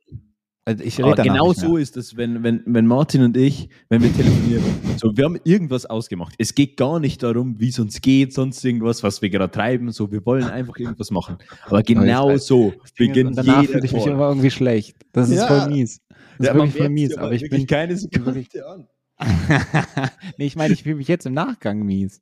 also 0.65 0.85
ich 0.85 1.03
rede 1.03 1.23
genau 1.23 1.53
so 1.53 1.77
ist 1.77 1.97
es, 1.97 2.17
wenn, 2.17 2.43
wenn, 2.45 2.63
wenn 2.67 2.87
Martin 2.87 3.23
und 3.23 3.37
ich, 3.37 3.69
wenn 3.89 4.01
wir 4.03 4.13
telefonieren. 4.13 4.63
So, 4.97 5.17
wir 5.17 5.25
haben 5.25 5.39
irgendwas 5.45 5.87
ausgemacht. 5.87 6.35
Es 6.39 6.55
geht 6.55 6.77
gar 6.77 7.01
nicht 7.01 7.23
darum, 7.23 7.59
wie 7.59 7.69
es 7.69 7.79
uns 7.81 8.01
geht, 8.01 8.33
sonst 8.33 8.65
irgendwas, 8.65 9.03
was 9.03 9.21
wir 9.23 9.31
gerade 9.31 9.51
treiben. 9.51 9.91
So, 9.91 10.13
wir 10.13 10.25
wollen 10.25 10.45
einfach 10.45 10.77
irgendwas 10.79 11.11
machen. 11.11 11.39
Aber 11.67 11.83
genau 11.83 12.37
so 12.37 12.73
beginnt 12.97 13.31
Und 13.31 13.37
danach 13.39 13.63
jeder 13.63 13.73
fühle 13.73 13.85
ich 13.87 13.93
mich 13.93 14.07
immer 14.07 14.29
irgendwie 14.29 14.51
schlecht. 14.53 14.97
Das 15.13 15.31
ist 15.31 15.39
Ja. 15.39 15.47
voll 15.49 15.69
mies. 15.73 16.01
Das 16.39 16.47
Ja, 16.47 16.53
ist 16.53 16.59
wirklich 16.59 16.77
voll 16.77 16.89
mies. 16.91 17.17
Aber 17.17 17.33
ich 17.33 17.51
bin. 17.51 17.67
keine 17.67 17.97
Sekunde 17.97 18.35
wirklich- 18.35 18.65
an. 18.65 18.87
nee, 20.39 20.47
ich 20.47 20.57
meine, 20.57 20.75
ich 20.75 20.83
fühle 20.83 20.97
mich 20.97 21.09
jetzt 21.09 21.27
im 21.27 21.35
Nachgang 21.35 21.83
mies. 21.85 22.21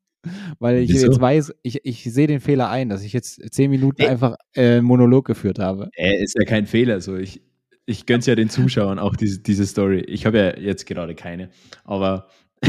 Weil 0.58 0.78
ich 0.78 0.90
Wieso? 0.92 1.06
jetzt 1.06 1.20
weiß, 1.20 1.54
ich, 1.62 1.80
ich 1.84 2.04
sehe 2.04 2.26
den 2.26 2.40
Fehler 2.40 2.68
ein, 2.68 2.90
dass 2.90 3.02
ich 3.02 3.12
jetzt 3.14 3.40
zehn 3.54 3.70
Minuten 3.70 4.02
Nee. 4.02 4.08
einfach 4.08 4.36
äh, 4.54 4.76
einen 4.76 4.84
Monolog 4.84 5.26
geführt 5.26 5.58
habe. 5.58 5.88
Äh, 5.96 6.22
ist 6.22 6.36
ja 6.38 6.44
kein 6.44 6.66
Fehler. 6.66 7.00
So, 7.00 7.16
ich, 7.16 7.40
ich 7.86 8.06
gönn's 8.06 8.26
ja 8.26 8.34
den 8.34 8.50
Zuschauern 8.50 8.98
auch 8.98 9.16
diese, 9.16 9.40
diese 9.40 9.66
Story. 9.66 10.00
Ich 10.00 10.26
habe 10.26 10.38
ja 10.38 10.58
jetzt 10.58 10.86
gerade 10.86 11.14
keine. 11.14 11.50
Aber 11.84 12.28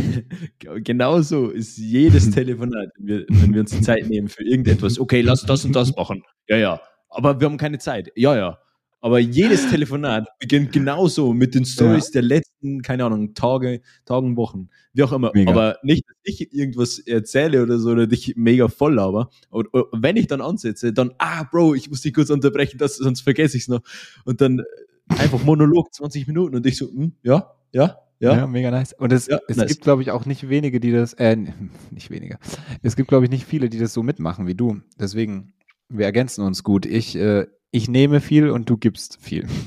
genauso 0.60 1.50
ist 1.50 1.78
jedes 1.78 2.30
Telefonat, 2.32 2.90
wenn 2.98 3.08
wir, 3.08 3.26
wenn 3.30 3.54
wir 3.54 3.62
uns 3.62 3.72
die 3.72 3.82
Zeit 3.82 4.08
nehmen 4.10 4.30
für 4.30 4.44
irgendetwas. 4.44 5.00
Okay, 5.00 5.22
lass 5.22 5.44
das 5.44 5.66
und 5.66 5.76
das 5.76 5.96
machen. 5.96 6.24
Ja, 6.48 6.58
ja. 6.58 6.82
Aber 7.10 7.40
wir 7.40 7.46
haben 7.46 7.58
keine 7.58 7.78
Zeit. 7.78 8.12
Ja, 8.16 8.36
ja. 8.36 8.58
Aber 9.04 9.18
jedes 9.18 9.68
Telefonat 9.68 10.28
beginnt 10.38 10.72
genauso 10.72 11.34
mit 11.34 11.56
den 11.56 11.66
Stories 11.66 12.12
der 12.12 12.22
letzten, 12.22 12.84
keine 12.84 13.06
Ahnung, 13.06 13.34
Tage, 13.34 13.82
Tagen, 14.06 14.38
Wochen, 14.38 14.70
wie 14.94 15.02
auch 15.02 15.12
immer. 15.12 15.32
Mega. 15.34 15.50
Aber 15.50 15.78
nicht, 15.82 16.04
dass 16.08 16.18
ich 16.24 16.54
irgendwas 16.54 17.00
erzähle 17.00 17.64
oder 17.64 17.80
so 17.80 17.90
oder 17.90 18.06
dich 18.06 18.36
mega 18.36 18.68
voll 18.68 18.94
laber. 18.94 19.32
Und, 19.50 19.74
und 19.74 19.86
wenn 19.92 20.18
ich 20.18 20.28
dann 20.28 20.40
ansetze, 20.40 20.94
dann, 20.94 21.14
ah, 21.18 21.44
Bro, 21.52 21.74
ich 21.74 21.90
muss 21.90 22.02
dich 22.02 22.14
kurz 22.14 22.30
unterbrechen, 22.30 22.78
das, 22.78 22.98
sonst 22.98 23.22
vergesse 23.22 23.58
ich 23.58 23.64
es 23.64 23.70
noch. 23.70 23.82
Und 24.24 24.40
dann 24.40 24.62
einfach 25.20 25.44
Monolog, 25.44 25.94
20 25.94 26.28
Minuten 26.28 26.56
und 26.56 26.66
ich 26.66 26.78
so, 26.78 26.88
hm, 26.88 27.14
ja, 27.24 27.52
ja, 27.72 27.98
ja. 28.20 28.48
mega 28.48 28.72
nice. 28.72 28.94
Und 28.94 29.12
es, 29.14 29.28
Ja, 29.28 29.40
es 29.48 29.58
nice. 29.58 29.68
gibt, 29.68 29.82
glaube 29.82 30.02
ich, 30.02 30.12
auch 30.12 30.26
nicht 30.26 30.50
wenige, 30.50 30.80
die 30.80 30.92
das, 30.92 31.14
äh, 31.14 31.36
nicht 31.92 32.10
wenige. 32.10 32.38
Es 32.82 32.96
gibt, 32.96 33.10
glaube 33.10 33.26
ich, 33.26 33.32
nicht 33.32 33.46
viele, 33.46 33.70
die 33.70 33.80
das 33.80 33.94
so 33.94 34.04
mitmachen 34.04 34.48
wie 34.48 34.56
du. 34.56 34.82
Deswegen, 35.00 35.54
wir 35.90 36.06
ergänzen 36.06 36.44
uns 36.44 36.64
gut. 36.64 36.86
Ich, 36.86 37.16
äh, 37.16 37.48
ich 37.72 37.88
nehme 37.88 38.22
viel 38.22 38.50
und 38.50 38.70
du 38.70 38.78
gibst 38.78 39.18
viel. 39.22 39.48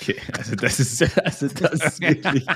Okay, 0.00 0.16
also 0.38 0.56
das 0.56 0.80
ist, 0.80 1.02
also 1.24 1.48
das 1.48 1.72
ist 1.74 2.00
wirklich. 2.00 2.46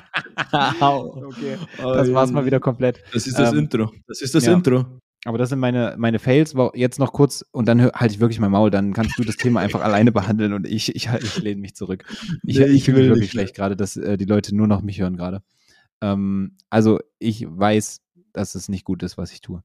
Okay. 0.52 1.58
Das 1.76 2.12
war's 2.12 2.32
mal 2.32 2.46
wieder 2.46 2.60
komplett. 2.60 3.02
Das 3.12 3.26
ist 3.26 3.38
das 3.38 3.52
Ähm, 3.52 3.58
Intro. 3.58 3.92
Das 4.06 4.22
ist 4.22 4.34
das 4.34 4.46
ja. 4.46 4.54
Intro. 4.54 4.86
Aber 5.24 5.38
das 5.38 5.50
sind 5.50 5.60
meine, 5.60 5.94
meine 5.98 6.18
Fails. 6.18 6.54
Jetzt 6.74 6.98
noch 6.98 7.12
kurz 7.12 7.44
und 7.52 7.68
dann 7.68 7.82
halte 7.92 8.14
ich 8.14 8.20
wirklich 8.20 8.40
mein 8.40 8.50
Maul. 8.50 8.70
Dann 8.70 8.92
kannst 8.92 9.18
du 9.18 9.22
das 9.24 9.36
Thema 9.36 9.60
einfach 9.60 9.80
alleine 9.84 10.10
behandeln 10.12 10.52
und 10.52 10.66
ich, 10.66 10.94
ich, 10.96 11.08
ich 11.08 11.38
lehne 11.38 11.60
mich 11.60 11.74
zurück. 11.76 12.04
Ich, 12.44 12.58
Nee, 12.58 12.64
ich 12.66 12.74
ich 12.74 12.84
fühle 12.84 13.00
mich 13.00 13.08
wirklich 13.08 13.30
schlecht 13.30 13.54
gerade, 13.54 13.76
dass 13.76 13.96
äh, 13.96 14.16
die 14.16 14.24
Leute 14.24 14.54
nur 14.54 14.66
noch 14.66 14.82
mich 14.82 15.00
hören 15.00 15.16
gerade. 15.16 15.42
Ähm, 16.00 16.56
also 16.70 16.98
ich 17.18 17.46
weiß, 17.48 18.00
dass 18.32 18.54
es 18.54 18.68
nicht 18.68 18.84
gut 18.84 19.02
ist, 19.02 19.16
was 19.16 19.32
ich 19.32 19.40
tue. 19.40 19.62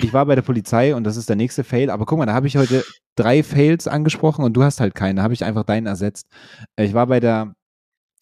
Ich 0.00 0.12
war 0.12 0.24
bei 0.26 0.36
der 0.36 0.42
Polizei 0.42 0.94
und 0.94 1.04
das 1.04 1.16
ist 1.16 1.28
der 1.28 1.36
nächste 1.36 1.64
Fail. 1.64 1.90
Aber 1.90 2.06
guck 2.06 2.18
mal, 2.18 2.26
da 2.26 2.32
habe 2.32 2.46
ich 2.46 2.56
heute 2.56 2.84
drei 3.16 3.42
Fails 3.42 3.88
angesprochen 3.88 4.44
und 4.44 4.54
du 4.54 4.62
hast 4.62 4.80
halt 4.80 4.94
keine. 4.94 5.16
Da 5.16 5.22
habe 5.24 5.34
ich 5.34 5.44
einfach 5.44 5.64
deinen 5.64 5.86
ersetzt. 5.86 6.28
Äh, 6.76 6.84
Ich 6.84 6.94
war 6.94 7.08
bei 7.08 7.20
der 7.20 7.54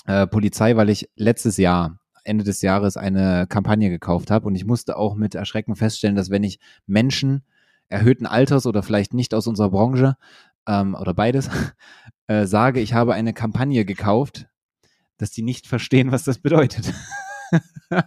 äh, 0.06 0.26
Polizei, 0.26 0.74
weil 0.76 0.88
ich 0.88 1.08
letztes 1.16 1.58
Jahr, 1.58 1.98
Ende 2.26 2.44
des 2.44 2.62
Jahres, 2.62 2.96
eine 2.96 3.46
Kampagne 3.48 3.90
gekauft 3.90 4.30
habe 4.30 4.46
und 4.46 4.54
ich 4.54 4.64
musste 4.64 4.96
auch 4.96 5.14
mit 5.14 5.34
Erschrecken 5.34 5.76
feststellen, 5.76 6.16
dass 6.16 6.30
wenn 6.30 6.44
ich 6.44 6.58
Menschen 6.86 7.42
erhöhten 7.88 8.26
Alters 8.26 8.66
oder 8.66 8.82
vielleicht 8.82 9.14
nicht 9.14 9.34
aus 9.34 9.46
unserer 9.46 9.70
Branche 9.70 10.16
ähm, 10.66 10.94
oder 10.94 11.14
beides 11.14 11.48
äh, 12.26 12.46
sage, 12.46 12.80
ich 12.80 12.94
habe 12.94 13.14
eine 13.14 13.32
Kampagne 13.32 13.84
gekauft, 13.84 14.46
dass 15.18 15.30
die 15.30 15.42
nicht 15.42 15.66
verstehen, 15.66 16.12
was 16.12 16.24
das 16.24 16.38
bedeutet. 16.38 16.92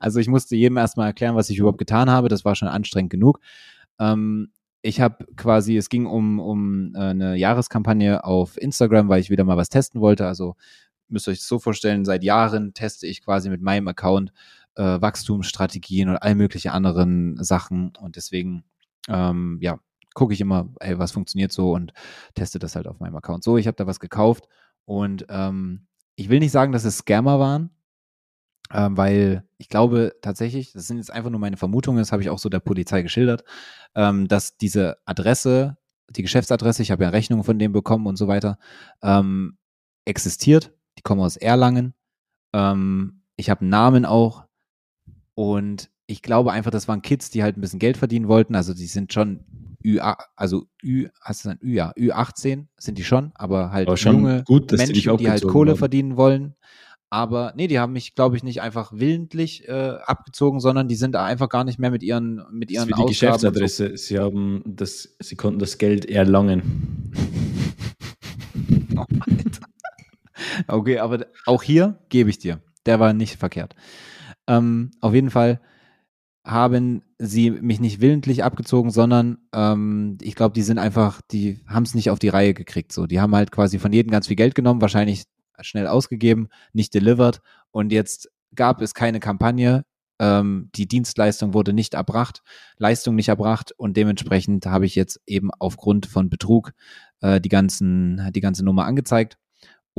also 0.00 0.18
ich 0.20 0.28
musste 0.28 0.56
jedem 0.56 0.76
erstmal 0.76 1.08
erklären, 1.08 1.36
was 1.36 1.50
ich 1.50 1.58
überhaupt 1.58 1.78
getan 1.78 2.10
habe. 2.10 2.28
Das 2.28 2.44
war 2.44 2.56
schon 2.56 2.68
anstrengend 2.68 3.10
genug. 3.10 3.40
Ähm, 3.98 4.50
ich 4.82 5.00
habe 5.00 5.26
quasi, 5.36 5.76
es 5.76 5.90
ging 5.90 6.06
um, 6.06 6.40
um 6.40 6.94
äh, 6.94 6.98
eine 6.98 7.36
Jahreskampagne 7.36 8.24
auf 8.24 8.56
Instagram, 8.56 9.08
weil 9.08 9.20
ich 9.20 9.30
wieder 9.30 9.44
mal 9.44 9.56
was 9.56 9.68
testen 9.68 10.00
wollte. 10.00 10.26
Also 10.26 10.56
müsst 11.10 11.28
euch 11.28 11.38
das 11.38 11.48
so 11.48 11.58
vorstellen, 11.58 12.04
seit 12.04 12.24
Jahren 12.24 12.74
teste 12.74 13.06
ich 13.06 13.22
quasi 13.22 13.50
mit 13.50 13.62
meinem 13.62 13.88
Account 13.88 14.32
äh, 14.76 15.00
Wachstumsstrategien 15.00 16.08
und 16.08 16.16
all 16.16 16.34
mögliche 16.34 16.72
anderen 16.72 17.42
Sachen. 17.42 17.92
Und 18.00 18.16
deswegen, 18.16 18.64
ähm, 19.08 19.58
ja, 19.60 19.78
gucke 20.14 20.34
ich 20.34 20.40
immer, 20.40 20.68
ey, 20.80 20.98
was 20.98 21.12
funktioniert 21.12 21.52
so 21.52 21.72
und 21.72 21.92
teste 22.34 22.58
das 22.58 22.76
halt 22.76 22.88
auf 22.88 22.98
meinem 23.00 23.16
Account. 23.16 23.44
So, 23.44 23.56
ich 23.56 23.66
habe 23.66 23.76
da 23.76 23.86
was 23.86 24.00
gekauft 24.00 24.48
und 24.84 25.26
ähm, 25.28 25.86
ich 26.16 26.28
will 26.28 26.40
nicht 26.40 26.52
sagen, 26.52 26.72
dass 26.72 26.84
es 26.84 26.98
Scammer 26.98 27.38
waren, 27.38 27.70
ähm, 28.72 28.96
weil 28.96 29.44
ich 29.58 29.68
glaube 29.68 30.14
tatsächlich, 30.22 30.72
das 30.72 30.86
sind 30.86 30.98
jetzt 30.98 31.12
einfach 31.12 31.30
nur 31.30 31.40
meine 31.40 31.56
Vermutungen, 31.56 31.98
das 31.98 32.12
habe 32.12 32.22
ich 32.22 32.30
auch 32.30 32.38
so 32.38 32.48
der 32.48 32.60
Polizei 32.60 33.02
geschildert, 33.02 33.44
ähm, 33.94 34.28
dass 34.28 34.56
diese 34.56 34.98
Adresse, 35.04 35.76
die 36.10 36.22
Geschäftsadresse, 36.22 36.82
ich 36.82 36.90
habe 36.90 37.04
ja 37.04 37.10
Rechnungen 37.10 37.44
von 37.44 37.58
dem 37.58 37.72
bekommen 37.72 38.06
und 38.06 38.16
so 38.16 38.28
weiter, 38.28 38.58
ähm, 39.02 39.58
existiert. 40.04 40.72
Die 41.00 41.02
kommen 41.02 41.22
aus 41.22 41.38
Erlangen. 41.38 41.94
Ähm, 42.52 43.22
ich 43.36 43.48
habe 43.48 43.62
einen 43.62 43.70
Namen 43.70 44.04
auch. 44.04 44.44
Und 45.34 45.88
ich 46.06 46.20
glaube 46.20 46.52
einfach, 46.52 46.70
das 46.70 46.88
waren 46.88 47.00
Kids, 47.00 47.30
die 47.30 47.42
halt 47.42 47.56
ein 47.56 47.62
bisschen 47.62 47.78
Geld 47.78 47.96
verdienen 47.96 48.28
wollten. 48.28 48.54
Also 48.54 48.74
die 48.74 48.84
sind 48.86 49.14
schon 49.14 49.46
Ü, 49.82 49.98
also 50.36 50.66
Ü, 50.84 51.08
hast 51.22 51.42
du 51.44 51.48
dann 51.48 51.58
Ü, 51.62 51.72
ja, 51.72 51.92
Ü18 51.92 52.66
sind 52.76 52.98
die 52.98 53.04
schon, 53.04 53.32
aber 53.34 53.70
halt 53.72 53.88
Aber 53.88 53.96
schon 53.96 54.16
junge 54.16 54.44
gut, 54.44 54.70
dass 54.72 54.80
die 54.80 54.92
Menschen, 54.92 55.16
die 55.16 55.30
halt 55.30 55.46
Kohle 55.46 55.70
haben. 55.70 55.78
verdienen 55.78 56.16
wollen. 56.18 56.54
Aber 57.08 57.54
nee, 57.56 57.66
die 57.66 57.78
haben 57.78 57.94
mich, 57.94 58.14
glaube 58.14 58.36
ich, 58.36 58.42
nicht 58.42 58.60
einfach 58.60 58.92
willentlich 58.94 59.66
äh, 59.66 59.96
abgezogen, 60.04 60.60
sondern 60.60 60.86
die 60.86 60.96
sind 60.96 61.16
einfach 61.16 61.48
gar 61.48 61.64
nicht 61.64 61.78
mehr 61.78 61.90
mit 61.90 62.02
ihren, 62.02 62.42
mit 62.52 62.68
Das 62.68 62.74
ihren 62.74 62.90
ist 62.90 62.98
wie 62.98 63.02
die 63.02 63.02
Ausgaben 63.08 63.32
und 63.32 63.40
so. 63.40 63.50
Geschäftsadresse. 63.50 63.96
Sie 63.96 64.18
haben 64.18 64.62
das, 64.66 65.16
sie 65.18 65.36
konnten 65.36 65.60
das 65.60 65.78
Geld 65.78 66.04
erlangen. 66.04 67.10
Oh, 68.96 69.06
Alter. 69.20 69.66
Okay, 70.70 70.98
aber 70.98 71.26
auch 71.46 71.62
hier 71.62 71.98
gebe 72.08 72.30
ich 72.30 72.38
dir. 72.38 72.60
Der 72.86 73.00
war 73.00 73.12
nicht 73.12 73.36
verkehrt. 73.36 73.74
Ähm, 74.46 74.90
auf 75.00 75.14
jeden 75.14 75.30
Fall 75.30 75.60
haben 76.44 77.02
sie 77.18 77.50
mich 77.50 77.80
nicht 77.80 78.00
willentlich 78.00 78.42
abgezogen, 78.42 78.90
sondern 78.90 79.38
ähm, 79.52 80.16
ich 80.22 80.34
glaube, 80.34 80.54
die 80.54 80.62
sind 80.62 80.78
einfach, 80.78 81.20
die 81.30 81.60
haben 81.66 81.82
es 81.82 81.94
nicht 81.94 82.10
auf 82.10 82.18
die 82.18 82.28
Reihe 82.28 82.54
gekriegt. 82.54 82.92
So, 82.92 83.06
die 83.06 83.20
haben 83.20 83.34
halt 83.34 83.52
quasi 83.52 83.78
von 83.78 83.92
jedem 83.92 84.10
ganz 84.10 84.28
viel 84.28 84.36
Geld 84.36 84.54
genommen, 84.54 84.80
wahrscheinlich 84.80 85.24
schnell 85.60 85.86
ausgegeben, 85.86 86.48
nicht 86.72 86.94
delivered 86.94 87.40
und 87.70 87.92
jetzt 87.92 88.30
gab 88.54 88.80
es 88.80 88.94
keine 88.94 89.20
Kampagne. 89.20 89.84
Ähm, 90.18 90.70
die 90.74 90.88
Dienstleistung 90.88 91.52
wurde 91.52 91.72
nicht 91.74 91.94
erbracht, 91.94 92.42
Leistung 92.78 93.14
nicht 93.14 93.28
erbracht 93.28 93.72
und 93.76 93.96
dementsprechend 93.96 94.66
habe 94.66 94.86
ich 94.86 94.94
jetzt 94.94 95.20
eben 95.26 95.50
aufgrund 95.58 96.06
von 96.06 96.30
Betrug 96.30 96.72
äh, 97.20 97.40
die 97.40 97.48
ganzen, 97.50 98.30
die 98.32 98.40
ganze 98.40 98.64
Nummer 98.64 98.86
angezeigt 98.86 99.36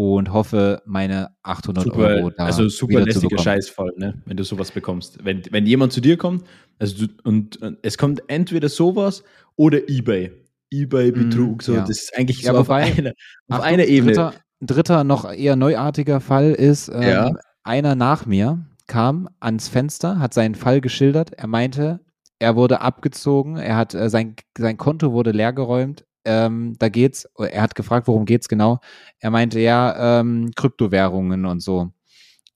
und 0.01 0.34
hoffe, 0.34 0.81
meine 0.86 1.29
800 1.43 1.89
Euro 1.91 2.29
da 2.29 2.46
also 2.46 2.67
super 2.70 3.01
lästiger. 3.01 3.38
Scheißfall, 3.38 3.91
ne? 3.98 4.22
wenn 4.25 4.38
du 4.38 4.43
sowas 4.43 4.72
bekommst. 4.72 5.24
Wenn, 5.24 5.43
wenn 5.51 5.65
jemand 5.65 5.93
zu 5.93 6.01
dir 6.01 6.17
kommt 6.17 6.43
also 6.79 7.05
du, 7.05 7.13
und, 7.24 7.62
und 7.62 7.77
es 7.84 7.98
kommt 7.98 8.24
entweder 8.27 8.67
sowas 8.70 9.24
oder 9.55 9.88
Ebay. 9.88 10.31
Ebay-Betrug, 10.72 11.58
Mm, 11.58 11.62
so, 11.62 11.74
ja. 11.75 11.81
das 11.81 11.89
ist 11.91 12.17
eigentlich 12.17 12.41
Ja, 12.41 12.53
so 12.53 12.60
auf, 12.60 12.70
einer, 12.70 13.10
auf 13.50 13.60
Achtung, 13.60 13.65
einer 13.65 13.86
Ebene. 13.86 14.13
Dritter, 14.13 14.34
dritter, 14.62 15.03
noch 15.03 15.31
eher 15.31 15.55
neuartiger 15.55 16.22
Fall 16.22 16.51
ist, 16.51 16.88
ähm, 16.89 17.01
Ja. 17.01 17.31
einer 17.63 17.96
nach 17.96 18.25
mir 18.25 18.65
kam 18.88 19.29
ans 19.39 19.67
Fenster, 19.67 20.20
hat 20.20 20.34
seinen 20.34 20.55
Fall 20.55 20.81
geschildert. 20.81 21.34
Er 21.34 21.48
meinte, 21.48 22.00
er 22.39 22.55
wurde 22.55 22.81
abgezogen, 22.81 23.58
er 23.58 23.75
hat 23.75 23.93
äh, 23.93 24.10
sein, 24.10 24.36
sein 24.58 24.77
Konto 24.77 25.12
wurde 25.12 25.31
leergeräumt. 25.31 26.05
Ähm, 26.24 26.75
da 26.78 26.90
geht's, 26.90 27.28
er 27.38 27.62
hat 27.62 27.75
gefragt, 27.75 28.08
worum 28.08 28.25
geht's 28.25 28.48
genau. 28.48 28.80
Er 29.20 29.32
meinte, 29.32 29.60
ja, 29.60 30.20
ähm, 30.20 30.51
Kryptowährungen 30.56 31.46
und 31.46 31.62
so. 31.62 31.92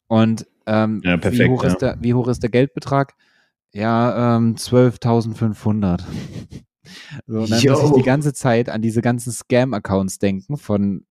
Und 0.07 0.45
ähm, 0.67 1.01
Ja, 1.03 1.17
perfekt, 1.17 1.43
wie, 1.43 1.49
hoch 1.49 1.63
ja. 1.63 1.69
ist 1.69 1.77
der, 1.81 1.97
wie 1.99 2.13
hoch 2.13 2.27
ist 2.27 2.43
der 2.43 2.49
Geldbetrag? 2.49 3.15
Ja, 3.73 4.37
ähm, 4.37 4.55
12.500. 4.55 6.03
so, 7.27 7.39
und 7.39 7.49
dann 7.49 7.59
Yo. 7.59 7.73
muss 7.73 7.83
ich 7.83 7.91
die 7.91 8.03
ganze 8.03 8.33
Zeit 8.33 8.69
an 8.69 8.81
diese 8.81 9.01
ganzen 9.01 9.31
Scam-Accounts 9.31 10.19
denken 10.19 10.57
von 10.57 11.05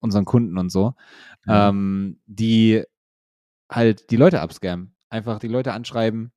unseren 0.00 0.24
Kunden 0.24 0.58
und 0.58 0.70
so, 0.70 0.94
Ja. 1.46 1.68
ähm, 1.68 2.20
die 2.26 2.82
halt 3.70 4.10
die 4.10 4.16
Leute 4.16 4.40
abscammen. 4.40 4.94
Einfach 5.10 5.38
die 5.38 5.48
Leute 5.48 5.72
anschreiben 5.72 6.32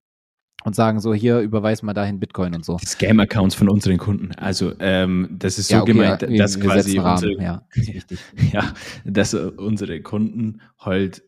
und 0.64 0.76
sagen 0.76 1.00
so, 1.00 1.14
hier 1.14 1.40
überweis 1.40 1.82
mal 1.84 1.94
dahin 1.94 2.20
Bitcoin 2.20 2.54
und 2.56 2.64
so. 2.66 2.78
Scam-Accounts 2.78 3.56
von 3.56 3.70
unseren 3.70 3.98
Kunden. 3.98 4.32
Also, 4.38 4.74
ähm, 4.80 5.28
das 5.32 5.58
ist 5.60 5.70
so 5.70 5.78
okay, 5.78 5.94
gemeint, 5.94 6.22
ja, 6.22 6.38
dass 6.38 6.60
quasi 6.60 6.92
setzen 6.92 7.00
Rahmen, 7.02 7.24
unsere, 7.24 7.44
ja, 7.44 7.62
ja, 8.54 8.74
dass 9.06 9.34
äh, 9.34 9.38
unsere 9.58 10.02
Kunden 10.02 10.62
halt, 10.80 11.24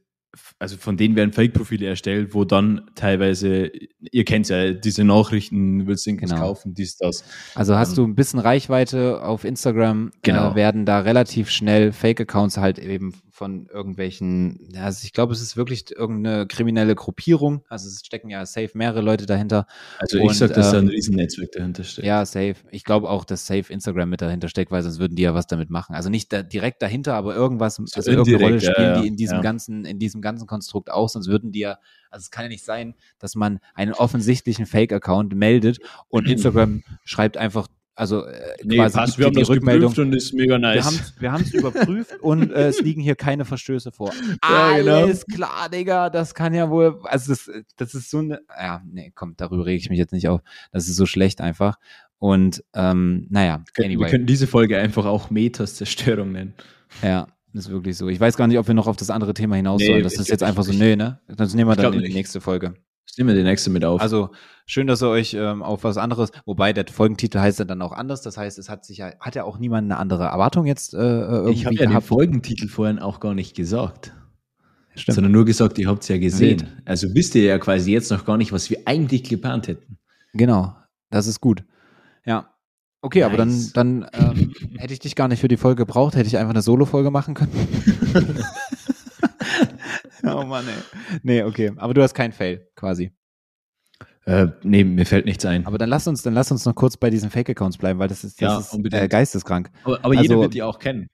also 0.58 0.78
von 0.78 0.98
denen 0.98 1.16
werden 1.16 1.32
Fake-Profile 1.32 1.86
erstellt, 1.86 2.34
wo 2.34 2.44
dann 2.44 2.90
teilweise, 2.96 3.72
ihr 4.00 4.26
kennt 4.26 4.50
ja 4.50 4.72
diese 4.72 5.04
Nachrichten, 5.04 5.86
willst 5.86 6.06
du 6.06 6.10
irgendwas 6.12 6.32
Genau. 6.32 6.42
kaufen, 6.42 6.74
dies, 6.74 6.98
das. 6.98 7.24
Also 7.54 7.76
hast 7.76 7.90
Ähm, 7.90 7.96
du 7.96 8.04
ein 8.06 8.16
bisschen 8.16 8.40
Reichweite 8.40 9.22
auf 9.24 9.44
Instagram, 9.46 10.12
Genau. 10.24 10.52
äh, 10.52 10.56
werden 10.56 10.86
da 10.86 11.00
relativ 11.00 11.50
schnell 11.52 11.92
Fake-Accounts 11.92 12.58
halt 12.58 12.80
eben 12.80 13.14
von 13.34 13.66
irgendwelchen, 13.66 14.70
ja, 14.72 14.84
also 14.84 15.04
ich 15.04 15.12
glaube, 15.12 15.34
es 15.34 15.42
ist 15.42 15.58
wirklich 15.58 15.90
irgendeine 15.90 16.46
kriminelle 16.46 16.94
Gruppierung. 16.94 17.64
Also 17.68 17.88
es 17.88 18.06
stecken 18.06 18.30
ja 18.30 18.46
safe 18.46 18.70
mehrere 18.76 19.02
Leute 19.02 19.26
dahinter. 19.26 19.66
Also 19.98 20.20
Und, 20.20 20.32
ich 20.32 20.38
sag, 20.38 20.54
dass 20.54 20.70
da 20.70 20.78
ein 20.78 20.84
ähm, 20.84 20.90
Riesennetzwerk 20.90 21.52
dahinter 21.52 21.84
steht. 21.84 22.06
Ja, 22.06 22.24
safe. 22.28 22.58
Ich 22.70 22.84
glaube 22.84 23.10
auch, 23.10 23.26
dass 23.26 23.48
safe 23.48 23.74
Instagram 23.74 24.12
mit 24.12 24.22
dahinter 24.22 24.50
steckt, 24.50 24.72
weil 24.72 24.84
sonst 24.84 25.00
würden 25.00 25.16
die 25.16 25.24
ja 25.24 25.34
was 25.34 25.48
damit 25.48 25.72
machen. 25.72 25.96
Also 25.96 26.12
nicht 26.12 26.32
da, 26.32 26.44
direkt 26.44 26.84
dahinter, 26.84 27.16
aber 27.16 27.34
irgendwas, 27.36 27.80
also 27.80 28.12
irgendeine 28.12 28.38
Rolle 28.38 28.60
ja, 28.60 28.72
spielen 28.72 28.90
ja, 28.90 29.02
die 29.02 29.08
in 29.08 29.16
diesem 29.16 29.38
ja. 29.38 29.42
ganzen, 29.42 29.84
in 29.86 29.98
diesem 29.98 30.22
ganzen 30.22 30.46
Konstrukt 30.46 30.92
auch, 30.92 31.10
sonst 31.10 31.28
würden 31.28 31.52
die 31.52 31.62
ja, 31.62 31.80
also 32.12 32.26
es 32.26 32.30
kann 32.30 32.46
ja 32.46 32.50
nicht 32.50 32.64
sein, 32.64 32.94
dass 33.18 33.34
man 33.34 33.58
einen 33.74 33.94
offensichtlichen 33.94 34.68
Fake-Account 34.68 35.34
meldet 35.34 35.80
und 36.08 36.28
Instagram 36.30 36.84
schreibt 37.04 37.38
einfach, 37.38 37.68
also 37.96 38.26
äh, 38.26 38.56
Nee, 38.64 38.76
quasi 38.78 38.98
passt, 38.98 39.18
wir 39.20 39.26
haben 39.28 39.36
das 39.36 39.50
Rückmeldung. 39.50 39.94
und 39.98 40.14
ist 40.16 40.34
mega 40.34 40.56
Wir 40.56 40.60
nice. 40.60 40.86
haben 40.86 41.00
wir 41.20 41.32
haben's 41.32 41.54
überprüft 41.54 42.16
und 42.22 42.52
äh, 42.52 42.68
es 42.70 42.82
liegen 42.82 43.02
hier 43.02 43.16
keine 43.16 43.46
Verstöße 43.46 43.92
vor. 43.92 44.12
Ja, 44.44 44.78
genau. 44.78 45.04
Alles 45.04 45.26
klar, 45.26 45.70
Digga, 45.72 46.10
das 46.10 46.34
kann 46.34 46.54
ja 46.54 46.70
wohl, 46.70 47.00
also 47.04 47.32
das, 47.34 47.50
das 47.78 47.94
ist 47.96 48.10
so 48.10 48.20
eine, 48.20 48.42
ja, 48.60 48.82
nee, 48.86 49.12
komm, 49.16 49.36
darüber 49.38 49.66
rege 49.66 49.78
ich 49.78 49.90
mich 49.90 50.00
jetzt 50.00 50.14
nicht 50.14 50.28
auf. 50.28 50.42
Das 50.72 50.88
ist 50.88 50.96
so 50.96 51.06
schlecht 51.06 51.40
einfach. 51.42 51.78
Und 52.20 52.64
ähm, 52.74 53.28
naja, 53.30 53.64
Wir 53.76 53.86
anyway, 53.86 54.10
können 54.10 54.26
diese 54.26 54.48
Folge 54.48 54.78
einfach 54.78 55.06
auch 55.06 55.30
Metas 55.30 55.76
Zerstörung 55.76 56.32
nennen. 56.32 56.54
ja, 57.02 57.28
ist 57.54 57.70
wirklich 57.70 57.98
so. 57.98 58.08
Ich 58.10 58.20
weiß 58.20 58.38
gar 58.38 58.48
nicht, 58.48 58.58
ob 58.58 58.66
wir 58.68 58.74
noch 58.74 58.88
auf 58.88 58.96
das 58.96 59.10
andere 59.12 59.34
Thema 59.34 59.56
hinaus 59.58 59.80
Nee, 59.82 59.88
sollen. 59.88 60.04
Das 60.04 60.14
ist 60.14 60.30
jetzt 60.30 60.42
einfach 60.42 60.64
so, 60.64 60.72
nee, 60.74 60.96
ne? 60.96 61.20
Das 61.28 61.54
nehmen 61.54 61.70
wir 61.70 61.76
dann 61.76 61.94
in 61.94 62.02
die 62.02 62.14
nächste 62.14 62.42
Folge. 62.42 62.74
Das 63.08 63.18
nehmen 63.18 63.30
wir 63.30 63.36
die 63.36 63.44
nächste 63.44 63.70
mit 63.70 63.86
auf. 63.86 64.02
Also 64.02 64.30
schön, 64.66 64.88
dass 64.88 65.04
ihr 65.04 65.10
euch 65.10 65.34
ähm, 65.34 65.62
auf 65.62 65.84
was 65.84 65.98
anderes, 65.98 66.32
wobei 66.46 66.74
der 66.74 66.86
Folgentitel 66.88 67.40
heißt 67.40 67.60
ja 67.60 67.66
dann 67.66 67.82
auch 67.82 67.92
anders. 67.92 68.22
Das 68.22 68.38
heißt, 68.38 68.58
es 68.58 68.70
hat 68.70 68.86
sich 68.86 68.98
ja, 68.98 69.14
hat 69.20 69.36
ja 69.36 69.44
auch 69.44 69.60
niemand 69.60 69.86
eine 69.86 69.98
andere 69.98 70.26
Erwartung 70.26 70.66
jetzt 70.66 70.94
äh, 70.94 70.98
irgendwie 70.98 71.54
ich 71.54 71.66
habe 71.66 71.76
ja 71.76 71.86
den. 71.88 72.02
Folgentitel 72.02 72.68
vorhin 72.68 73.00
auch 73.00 73.20
gar 73.20 73.34
nicht 73.34 73.56
gesagt. 73.56 74.14
Stimmt. 74.96 75.16
Sondern 75.16 75.32
nur 75.32 75.46
gesagt, 75.46 75.80
ihr 75.80 75.88
habt 75.88 76.04
es 76.04 76.10
ja 76.10 76.18
gesehen. 76.18 76.62
Wild. 76.62 76.78
Also 76.86 77.14
wisst 77.14 77.36
ihr 77.36 77.44
ja 77.44 77.58
quasi 77.58 77.92
jetzt 77.92 78.12
noch 78.12 78.26
gar 78.26 78.38
nicht, 78.38 78.52
was 78.52 78.70
wir 78.70 78.80
eigentlich 78.86 79.24
geplant 79.24 79.68
hätten. 79.68 79.98
Genau, 80.34 80.76
das 81.10 81.28
ist 81.28 81.42
gut. 81.42 81.64
Ja. 82.26 82.50
Okay, 83.02 83.24
aber 83.24 83.36
dann, 83.36 83.50
Nice. 83.50 83.74
dann 83.74 84.08
ähm, 84.14 84.54
hätte 84.78 84.94
ich 84.94 85.00
dich 85.00 85.16
gar 85.16 85.28
nicht 85.28 85.42
für 85.42 85.50
die 85.50 85.58
Folge 85.58 85.86
gebraucht, 85.86 86.16
hätte 86.16 86.28
ich 86.28 86.38
einfach 86.38 86.54
eine 86.54 86.62
Solo-Folge 86.62 87.12
machen 87.12 87.34
können. 87.34 87.52
oh 90.24 90.44
Mann, 90.44 90.66
ey. 90.68 91.20
Nee, 91.24 91.44
okay. 91.44 91.72
Aber 91.78 91.94
du 91.94 92.02
hast 92.02 92.14
kein 92.14 92.32
Fail, 92.32 92.68
quasi. 92.76 93.12
Äh, 94.26 94.48
nee, 94.64 94.84
mir 94.86 95.06
fällt 95.06 95.26
nichts 95.26 95.46
ein. 95.46 95.66
Aber 95.66 95.78
dann 95.78 95.90
lass 95.90 96.08
uns, 96.08 96.22
dann 96.22 96.34
lass 96.34 96.50
uns 96.52 96.66
noch 96.66 96.76
kurz 96.76 96.96
bei 96.96 97.10
diesen 97.10 97.30
Fake-Accounts 97.30 97.78
bleiben, 97.78 98.00
weil 98.00 98.08
das 98.08 98.24
ist, 98.24 98.42
das 98.42 98.52
Ja, 98.54 98.60
ist 98.60 98.74
unbedingt. 98.74 99.04
äh, 99.04 99.08
geisteskrank. 99.10 99.70
Aber, 99.84 100.00
aber 100.04 100.14
jeder 100.14 100.36
also- 100.36 100.42
wird 100.44 100.54
die 100.54 100.64
auch 100.64 100.80
kennen, 100.80 101.10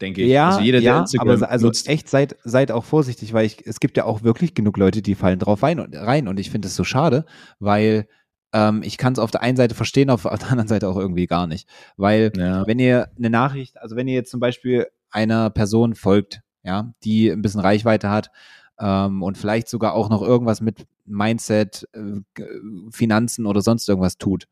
denke 0.00 0.22
ich. 0.22 0.28
Ja, 0.30 0.50
also 0.50 0.60
jeder, 0.60 0.78
der 0.80 0.92
ja, 0.92 1.00
Instagram 1.00 1.28
aber 1.30 1.50
also 1.50 1.66
nutzt. 1.66 1.88
echt 1.88 2.08
seid, 2.08 2.36
seid 2.44 2.70
auch 2.70 2.84
vorsichtig, 2.84 3.32
weil 3.32 3.44
ich, 3.46 3.66
es 3.66 3.80
gibt 3.80 3.96
ja 3.96 4.04
auch 4.04 4.22
wirklich 4.22 4.54
genug 4.54 4.76
Leute, 4.76 5.02
die 5.02 5.16
fallen 5.16 5.40
drauf 5.40 5.64
rein 5.64 5.80
und, 5.80 5.96
rein 5.96 6.28
und 6.28 6.38
ich 6.38 6.50
finde 6.50 6.68
es 6.68 6.76
so 6.76 6.84
schade, 6.84 7.24
weil 7.58 8.06
ähm, 8.52 8.82
ich 8.84 8.98
kann 8.98 9.14
es 9.14 9.18
auf 9.18 9.32
der 9.32 9.42
einen 9.42 9.56
Seite 9.56 9.74
verstehen, 9.74 10.08
auf 10.10 10.22
der 10.22 10.32
anderen 10.50 10.68
Seite 10.68 10.88
auch 10.88 10.96
irgendwie 10.96 11.26
gar 11.26 11.48
nicht. 11.48 11.68
Weil 11.96 12.30
Ja. 12.36 12.64
wenn 12.68 12.78
ihr 12.78 13.08
eine 13.18 13.30
Nachricht, 13.30 13.78
also 13.80 13.96
wenn 13.96 14.06
ihr 14.06 14.14
jetzt 14.14 14.30
zum 14.30 14.38
Beispiel 14.38 14.86
einer 15.10 15.50
Person 15.50 15.96
folgt, 15.96 16.40
ja, 16.64 16.92
die 17.04 17.28
ein 17.30 17.42
bisschen 17.42 17.60
Reichweite 17.60 18.10
hat 18.10 18.30
ähm, 18.78 19.22
und 19.22 19.38
vielleicht 19.38 19.68
sogar 19.68 19.94
auch 19.94 20.08
noch 20.08 20.22
irgendwas 20.22 20.60
mit 20.60 20.86
Mindset, 21.06 21.88
äh, 21.92 22.42
Finanzen 22.90 23.46
oder 23.46 23.60
sonst 23.62 23.88
irgendwas 23.88 24.18
tut, 24.18 24.48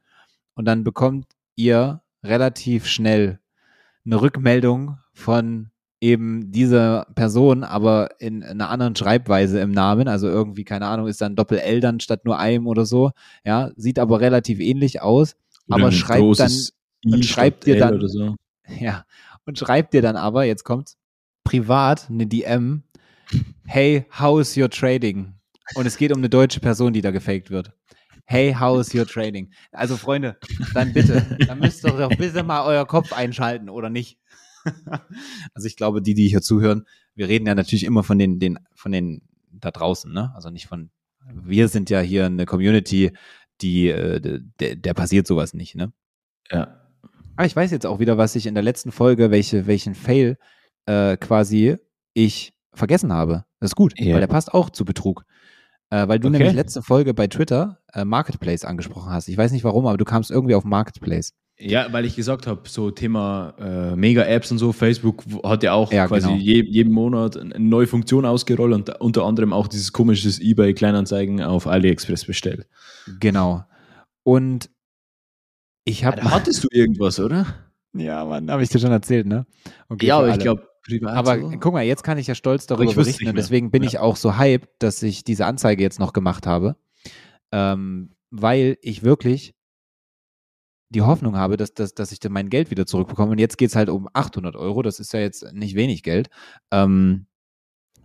und 0.54 0.66
dann 0.66 0.84
bekommt 0.84 1.26
ihr 1.56 2.02
relativ 2.22 2.86
schnell 2.86 3.40
eine 4.04 4.20
Rückmeldung 4.20 4.98
von 5.14 5.70
eben 6.00 6.50
dieser 6.50 7.06
Person, 7.14 7.62
aber 7.64 8.20
in 8.20 8.42
einer 8.42 8.68
anderen 8.70 8.96
Schreibweise 8.96 9.60
im 9.60 9.70
Namen, 9.70 10.08
also 10.08 10.28
irgendwie, 10.28 10.64
keine 10.64 10.86
Ahnung, 10.86 11.06
ist 11.06 11.20
dann 11.20 11.36
Doppel-L 11.36 11.80
dann 11.80 12.00
statt 12.00 12.24
nur 12.24 12.38
einem 12.38 12.66
oder 12.66 12.84
so, 12.84 13.12
ja, 13.44 13.70
sieht 13.76 13.98
aber 14.00 14.20
relativ 14.20 14.58
ähnlich 14.58 15.00
aus, 15.00 15.36
Oder 15.68 15.84
aber 15.84 15.92
schreibt 15.92 16.20
und 17.04 17.18
I 17.18 17.22
schreibt 17.22 17.66
L 17.68 17.78
dann- 17.78 18.08
so. 18.08 18.34
ja, 18.80 19.04
und 19.46 19.58
schreibt 19.58 19.94
dir 19.94 20.02
dann 20.02 20.16
aber, 20.16 20.44
jetzt 20.44 20.64
kommt's, 20.64 20.96
privat 21.44 22.08
eine 22.10 22.26
DM, 22.26 22.82
hey, 23.66 24.06
how 24.18 24.40
is 24.40 24.56
your 24.56 24.70
trading? 24.70 25.34
Und 25.74 25.86
es 25.86 25.96
geht 25.96 26.12
um 26.12 26.18
eine 26.18 26.28
deutsche 26.28 26.60
Person, 26.60 26.92
die 26.92 27.00
da 27.00 27.10
gefaked 27.10 27.50
wird. 27.50 27.72
Hey, 28.24 28.54
how 28.54 28.80
is 28.80 28.94
your 28.94 29.06
trading? 29.06 29.52
Also 29.72 29.96
Freunde, 29.96 30.38
dann 30.74 30.92
bitte, 30.92 31.36
dann 31.46 31.58
müsst 31.58 31.84
ihr 31.84 31.92
doch 31.92 32.16
bitte 32.16 32.42
mal 32.42 32.64
euer 32.64 32.86
Kopf 32.86 33.12
einschalten 33.12 33.68
oder 33.68 33.90
nicht. 33.90 34.18
also 35.54 35.66
ich 35.66 35.76
glaube, 35.76 36.02
die, 36.02 36.14
die 36.14 36.28
hier 36.28 36.40
zuhören, 36.40 36.86
wir 37.14 37.28
reden 37.28 37.46
ja 37.46 37.54
natürlich 37.54 37.84
immer 37.84 38.04
von 38.04 38.18
den, 38.18 38.38
den, 38.38 38.58
von 38.74 38.92
den 38.92 39.22
da 39.50 39.70
draußen, 39.70 40.12
ne? 40.12 40.32
Also 40.34 40.50
nicht 40.50 40.66
von, 40.66 40.90
wir 41.26 41.68
sind 41.68 41.90
ja 41.90 42.00
hier 42.00 42.26
eine 42.26 42.46
Community, 42.46 43.12
die, 43.60 43.88
äh, 43.88 44.40
der, 44.60 44.76
der 44.76 44.94
passiert 44.94 45.26
sowas 45.26 45.52
nicht, 45.52 45.74
ne? 45.74 45.92
Ja. 46.50 46.78
Ah, 47.36 47.44
ich 47.44 47.56
weiß 47.56 47.70
jetzt 47.70 47.86
auch 47.86 47.98
wieder, 47.98 48.18
was 48.18 48.36
ich 48.36 48.46
in 48.46 48.54
der 48.54 48.62
letzten 48.62 48.92
Folge, 48.92 49.30
welche, 49.30 49.66
welchen 49.66 49.94
Fail 49.94 50.38
äh, 50.86 51.16
quasi 51.16 51.76
ich 52.14 52.52
vergessen 52.74 53.12
habe. 53.12 53.44
Das 53.60 53.70
ist 53.70 53.76
gut, 53.76 53.92
Ja. 53.98 54.14
weil 54.14 54.20
der 54.20 54.26
passt 54.26 54.52
auch 54.54 54.70
zu 54.70 54.84
Betrug. 54.84 55.24
Äh, 55.90 56.08
weil 56.08 56.18
du 56.18 56.28
Okay. 56.28 56.38
nämlich 56.38 56.54
letzte 56.54 56.82
Folge 56.82 57.12
bei 57.14 57.26
Twitter 57.26 57.78
äh, 57.92 58.04
Marketplace 58.04 58.64
angesprochen 58.64 59.12
hast. 59.12 59.28
Ich 59.28 59.36
weiß 59.36 59.52
nicht 59.52 59.62
warum, 59.64 59.86
aber 59.86 59.98
du 59.98 60.04
kamst 60.06 60.30
irgendwie 60.30 60.54
auf 60.54 60.64
Marketplace. 60.64 61.34
Ja, 61.58 61.92
weil 61.92 62.06
ich 62.06 62.16
gesagt 62.16 62.46
habe, 62.46 62.62
so 62.68 62.90
Thema 62.90 63.54
äh, 63.58 63.94
Mega-Apps 63.94 64.50
und 64.50 64.58
so, 64.58 64.72
Facebook 64.72 65.22
hat 65.44 65.62
ja 65.62 65.74
auch 65.74 65.92
Ja, 65.92 66.06
quasi 66.08 66.26
genau. 66.28 66.38
je, 66.40 66.64
jeden 66.64 66.92
Monat 66.92 67.36
eine 67.36 67.58
neue 67.60 67.86
Funktion 67.86 68.24
ausgerollt 68.24 68.72
und 68.72 68.88
unter 69.00 69.24
anderem 69.24 69.52
auch 69.52 69.68
dieses 69.68 69.92
komisches 69.92 70.40
Ebay-Kleinanzeigen 70.40 71.42
auf 71.42 71.66
AliExpress 71.66 72.24
bestellt. 72.24 72.66
Genau. 73.20 73.64
Und 74.24 74.70
ich 75.84 76.04
habe 76.04 76.16
Da 76.22 76.30
hattest 76.30 76.64
du 76.64 76.68
irgendwas, 76.70 77.20
oder? 77.20 77.46
Ja, 77.92 78.24
Mann, 78.24 78.50
habe 78.50 78.62
ich 78.62 78.70
dir 78.70 78.78
schon 78.78 78.90
erzählt, 78.92 79.26
ne? 79.26 79.44
Okay, 79.90 80.06
ja, 80.06 80.18
aber 80.18 80.30
ich 80.30 80.38
glaube, 80.38 80.66
privat. 80.82 81.16
Aber 81.16 81.38
so. 81.40 81.50
guck 81.58 81.72
mal, 81.72 81.82
jetzt 81.82 82.02
kann 82.04 82.18
ich 82.18 82.26
ja 82.26 82.34
stolz 82.34 82.66
darüber 82.66 82.92
berichten 82.92 83.28
und 83.28 83.36
deswegen 83.36 83.70
bin 83.70 83.82
Ja. 83.82 83.88
ich 83.88 83.98
auch 83.98 84.16
so 84.16 84.36
hyped, 84.38 84.68
dass 84.80 85.02
ich 85.02 85.24
diese 85.24 85.46
Anzeige 85.46 85.82
jetzt 85.82 85.98
noch 86.00 86.12
gemacht 86.12 86.46
habe, 86.46 86.76
ähm, 87.52 88.14
weil 88.30 88.78
ich 88.82 89.02
wirklich 89.02 89.54
die 90.90 91.02
Hoffnung 91.02 91.36
habe, 91.36 91.56
dass, 91.56 91.72
dass, 91.72 91.94
dass 91.94 92.12
ich 92.12 92.20
dann 92.20 92.32
mein 92.32 92.50
Geld 92.50 92.70
wieder 92.70 92.84
zurückbekomme. 92.86 93.32
Und 93.32 93.38
jetzt 93.38 93.56
geht's 93.56 93.76
halt 93.76 93.88
um 93.88 94.08
800 94.12 94.56
Euro, 94.56 94.82
das 94.82 95.00
ist 95.00 95.12
ja 95.14 95.20
jetzt 95.20 95.50
nicht 95.52 95.74
wenig 95.74 96.02
Geld. 96.02 96.28
Ähm, 96.70 97.26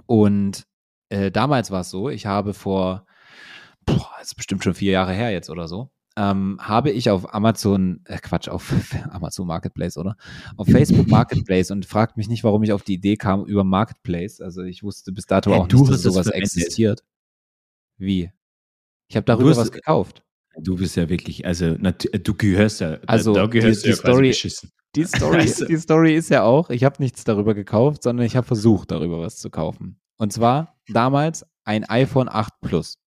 und 0.05 0.65
äh, 1.09 1.31
damals 1.31 1.69
war 1.71 1.81
es 1.81 1.89
so, 1.89 2.09
ich 2.09 2.25
habe 2.25 2.53
vor, 2.53 3.05
boah, 3.85 4.09
ist 4.21 4.35
bestimmt 4.35 4.63
schon 4.63 4.73
vier 4.73 4.91
Jahre 4.93 5.13
her 5.13 5.31
jetzt 5.31 5.49
oder 5.49 5.67
so, 5.67 5.89
ähm, 6.17 6.57
habe 6.59 6.89
ich 6.91 7.09
auf 7.09 7.33
Amazon, 7.33 8.01
äh, 8.05 8.17
Quatsch, 8.17 8.49
auf 8.49 8.73
Amazon 9.11 9.47
Marketplace, 9.47 9.97
oder? 9.97 10.17
Auf 10.57 10.67
Facebook 10.67 11.07
Marketplace 11.07 11.71
und 11.71 11.85
fragt 11.85 12.17
mich 12.17 12.27
nicht, 12.27 12.43
warum 12.43 12.63
ich 12.63 12.73
auf 12.73 12.81
die 12.83 12.95
Idee 12.95 13.15
kam 13.15 13.45
über 13.45 13.63
Marketplace. 13.63 14.41
Also 14.41 14.63
ich 14.63 14.83
wusste 14.83 15.11
bis 15.13 15.25
dato 15.27 15.51
Hä, 15.51 15.57
auch 15.59 15.67
nicht, 15.67 15.89
dass 15.89 16.01
sowas 16.01 16.25
verwendet? 16.27 16.43
existiert. 16.57 17.03
Wie? 17.97 18.31
Ich 19.09 19.15
habe 19.15 19.25
darüber 19.25 19.55
was 19.55 19.71
gekauft. 19.71 20.23
Du 20.59 20.75
bist 20.75 20.95
ja 20.95 21.07
wirklich, 21.07 21.45
also 21.45 21.75
du 21.75 22.33
gehörst 22.33 22.81
ja, 22.81 22.97
Also, 23.05 23.33
da, 23.33 23.41
da 23.41 23.47
gehörst 23.47 23.85
die- 23.85 23.89
ja 23.89 23.95
die 23.95 24.01
quasi 24.01 24.11
Story- 24.13 24.27
beschissen. 24.29 24.71
Die 24.95 25.03
Story, 25.03 25.37
Also- 25.41 25.65
die 25.65 25.77
Story 25.77 26.15
ist 26.15 26.29
ja 26.29 26.43
auch, 26.43 26.69
ich 26.71 26.83
habe 26.83 26.95
nichts 26.99 27.23
darüber 27.23 27.53
gekauft, 27.53 28.01
sondern 28.03 28.25
ich 28.25 28.35
habe 28.35 28.47
versucht, 28.47 28.89
darüber 28.91 29.19
was 29.19 29.37
zu 29.37 29.49
kaufen. 29.51 29.99
Und 30.17 30.33
zwar 30.33 30.75
damals 30.89 31.45
ein 31.63 31.83
iPhone 31.87 32.27
8 32.27 32.59
Plus. 32.61 32.97